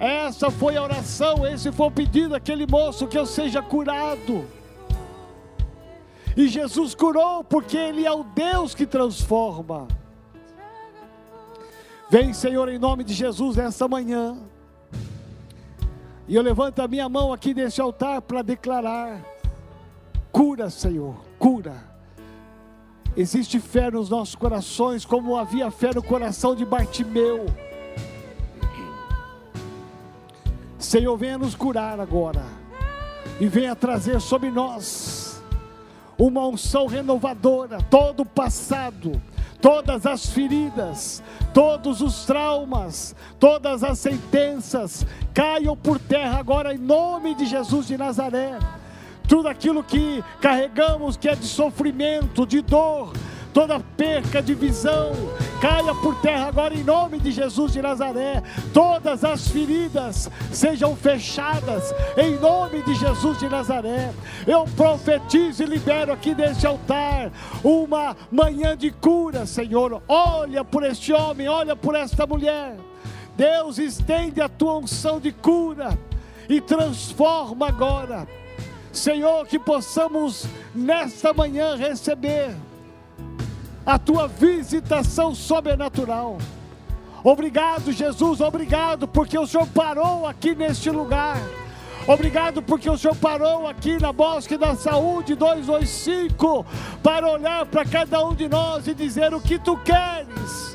Essa 0.00 0.50
foi 0.50 0.76
a 0.76 0.82
oração, 0.82 1.46
esse 1.46 1.70
foi 1.70 1.86
o 1.86 1.92
pedido 1.92 2.30
daquele 2.30 2.66
moço, 2.66 3.06
que 3.06 3.16
eu 3.16 3.24
seja 3.24 3.62
curado. 3.62 4.44
E 6.36 6.48
Jesus 6.48 6.92
curou, 6.92 7.44
porque 7.44 7.76
Ele 7.76 8.04
é 8.04 8.10
o 8.10 8.24
Deus 8.24 8.74
que 8.74 8.84
transforma. 8.84 9.86
Vem, 12.12 12.34
Senhor, 12.34 12.68
em 12.68 12.78
nome 12.78 13.04
de 13.04 13.14
Jesus, 13.14 13.56
nessa 13.56 13.88
manhã. 13.88 14.36
E 16.28 16.36
eu 16.36 16.42
levanto 16.42 16.82
a 16.82 16.86
minha 16.86 17.08
mão 17.08 17.32
aqui 17.32 17.54
nesse 17.54 17.80
altar 17.80 18.20
para 18.20 18.42
declarar: 18.42 19.24
cura, 20.30 20.68
Senhor, 20.68 21.16
cura. 21.38 21.72
Existe 23.16 23.58
fé 23.58 23.90
nos 23.90 24.10
nossos 24.10 24.34
corações, 24.34 25.06
como 25.06 25.38
havia 25.38 25.70
fé 25.70 25.90
no 25.94 26.02
coração 26.02 26.54
de 26.54 26.66
Bartimeu. 26.66 27.46
Senhor, 30.78 31.16
venha 31.16 31.38
nos 31.38 31.54
curar 31.54 31.98
agora, 31.98 32.44
e 33.40 33.48
venha 33.48 33.74
trazer 33.74 34.20
sobre 34.20 34.50
nós 34.50 35.42
uma 36.18 36.46
unção 36.46 36.86
renovadora, 36.86 37.78
todo 37.88 38.20
o 38.20 38.26
passado 38.26 39.18
todas 39.62 40.04
as 40.04 40.26
feridas, 40.26 41.22
todos 41.52 42.00
os 42.00 42.24
traumas, 42.24 43.14
todas 43.38 43.82
as 43.84 43.98
sentenças 43.98 45.06
caiam 45.34 45.76
por 45.76 45.98
terra 45.98 46.38
agora 46.38 46.74
em 46.74 46.78
nome 46.78 47.34
de 47.34 47.46
Jesus 47.46 47.86
de 47.86 47.96
Nazaré. 47.96 48.58
Tudo 49.28 49.48
aquilo 49.48 49.84
que 49.84 50.22
carregamos 50.40 51.16
que 51.16 51.28
é 51.28 51.34
de 51.34 51.46
sofrimento, 51.46 52.46
de 52.46 52.60
dor, 52.60 53.12
toda 53.52 53.80
perca 53.80 54.42
de 54.42 54.54
visão, 54.54 55.12
caia 55.62 55.94
por 55.94 56.16
terra 56.16 56.48
agora 56.48 56.74
em 56.74 56.82
nome 56.82 57.20
de 57.20 57.30
Jesus 57.30 57.72
de 57.72 57.80
Nazaré. 57.80 58.42
Todas 58.74 59.22
as 59.22 59.46
feridas 59.46 60.28
sejam 60.50 60.96
fechadas 60.96 61.94
em 62.16 62.36
nome 62.40 62.82
de 62.82 62.96
Jesus 62.96 63.38
de 63.38 63.48
Nazaré. 63.48 64.12
Eu 64.44 64.64
profetizo 64.76 65.62
e 65.62 65.66
libero 65.66 66.12
aqui 66.12 66.34
neste 66.34 66.66
altar 66.66 67.30
uma 67.62 68.16
manhã 68.28 68.76
de 68.76 68.90
cura, 68.90 69.46
Senhor. 69.46 70.02
Olha 70.08 70.64
por 70.64 70.82
este 70.82 71.12
homem, 71.12 71.48
olha 71.48 71.76
por 71.76 71.94
esta 71.94 72.26
mulher. 72.26 72.76
Deus 73.36 73.78
estende 73.78 74.40
a 74.40 74.48
tua 74.48 74.78
unção 74.78 75.20
de 75.20 75.30
cura 75.30 75.96
e 76.48 76.60
transforma 76.60 77.68
agora. 77.68 78.26
Senhor, 78.92 79.46
que 79.46 79.60
possamos 79.60 80.44
nesta 80.74 81.32
manhã 81.32 81.76
receber 81.76 82.52
a 83.84 83.98
tua 83.98 84.28
visitação 84.28 85.34
sobrenatural. 85.34 86.38
Obrigado, 87.24 87.92
Jesus, 87.92 88.40
obrigado, 88.40 89.06
porque 89.06 89.38
o 89.38 89.46
Senhor 89.46 89.66
parou 89.68 90.26
aqui 90.26 90.54
neste 90.54 90.90
lugar. 90.90 91.38
Obrigado 92.06 92.60
porque 92.60 92.90
o 92.90 92.98
Senhor 92.98 93.14
parou 93.14 93.68
aqui 93.68 93.96
na 94.00 94.12
Bosque 94.12 94.56
da 94.56 94.74
Saúde 94.74 95.36
225 95.36 96.66
para 97.00 97.28
olhar 97.28 97.64
para 97.66 97.84
cada 97.84 98.24
um 98.26 98.34
de 98.34 98.48
nós 98.48 98.88
e 98.88 98.94
dizer 98.94 99.32
o 99.32 99.40
que 99.40 99.56
tu 99.56 99.76
queres. 99.78 100.71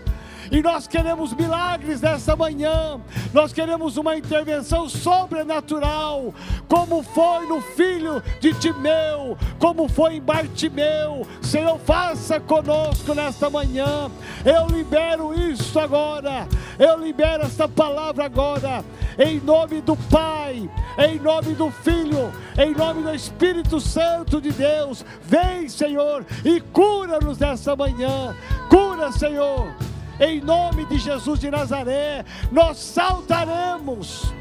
E 0.51 0.61
nós 0.61 0.87
queremos 0.87 1.33
milagres 1.33 2.01
nessa 2.01 2.35
manhã, 2.35 2.99
nós 3.33 3.51
queremos 3.51 3.97
uma 3.97 4.15
intervenção 4.17 4.87
sobrenatural, 4.87 6.33
como 6.67 7.03
foi 7.03 7.45
no 7.47 7.61
filho 7.61 8.23
de 8.39 8.53
Timeu, 8.53 9.37
como 9.59 9.89
foi 9.89 10.15
em 10.15 10.21
Bartimeu. 10.21 11.27
Senhor, 11.41 11.77
faça 11.79 12.39
conosco 12.39 13.13
nesta 13.13 13.49
manhã. 13.49 14.09
Eu 14.45 14.67
libero 14.67 15.33
isso 15.33 15.79
agora, 15.79 16.47
eu 16.79 16.97
libero 16.97 17.43
esta 17.43 17.67
palavra 17.67 18.25
agora, 18.25 18.83
em 19.19 19.39
nome 19.41 19.81
do 19.81 19.95
Pai, 19.95 20.69
em 20.97 21.19
nome 21.19 21.53
do 21.55 21.69
Filho, 21.69 22.31
em 22.57 22.73
nome 22.73 23.03
do 23.03 23.13
Espírito 23.13 23.81
Santo 23.81 24.39
de 24.39 24.51
Deus. 24.51 25.03
Vem, 25.23 25.67
Senhor, 25.67 26.25
e 26.45 26.61
cura-nos 26.61 27.37
nessa 27.37 27.75
manhã. 27.75 28.35
Cura, 28.69 29.11
Senhor 29.11 29.75
em 30.19 30.41
nome 30.41 30.85
de 30.85 30.97
Jesus 30.97 31.39
de 31.39 31.49
Nazaré, 31.51 32.25
nós 32.51 32.77
saltaremos 32.77 34.33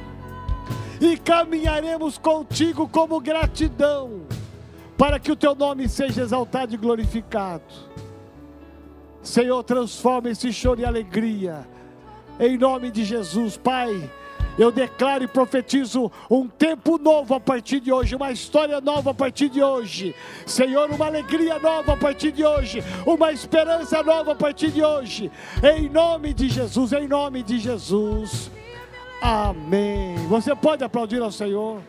e 1.00 1.16
caminharemos 1.16 2.16
contigo 2.16 2.88
como 2.88 3.20
gratidão, 3.20 4.22
para 4.96 5.18
que 5.18 5.30
o 5.30 5.36
teu 5.36 5.54
nome 5.54 5.88
seja 5.88 6.22
exaltado 6.22 6.74
e 6.74 6.78
glorificado. 6.78 7.64
Senhor, 9.22 9.62
transforma 9.64 10.30
esse 10.30 10.52
choro 10.52 10.80
em 10.80 10.84
alegria, 10.84 11.68
em 12.40 12.56
nome 12.56 12.90
de 12.90 13.04
Jesus, 13.04 13.56
Pai 13.56 14.10
eu 14.58 14.72
declaro 14.72 15.24
e 15.24 15.28
profetizo 15.28 16.10
um 16.30 16.48
tempo 16.48 16.98
novo 16.98 17.34
a 17.34 17.40
partir 17.40 17.80
de 17.80 17.92
hoje, 17.92 18.14
uma 18.14 18.32
história 18.32 18.80
nova 18.80 19.10
a 19.10 19.14
partir 19.14 19.48
de 19.48 19.62
hoje. 19.62 20.14
Senhor, 20.46 20.90
uma 20.90 21.06
alegria 21.06 21.58
nova 21.58 21.92
a 21.92 21.96
partir 21.96 22.32
de 22.32 22.44
hoje, 22.44 22.82
uma 23.06 23.32
esperança 23.32 24.02
nova 24.02 24.32
a 24.32 24.36
partir 24.36 24.70
de 24.70 24.82
hoje. 24.82 25.30
Em 25.62 25.88
nome 25.88 26.32
de 26.32 26.48
Jesus, 26.48 26.92
em 26.92 27.06
nome 27.06 27.42
de 27.42 27.58
Jesus. 27.58 28.50
Amém. 29.20 30.16
Você 30.28 30.54
pode 30.54 30.84
aplaudir 30.84 31.20
ao 31.20 31.32
Senhor. 31.32 31.80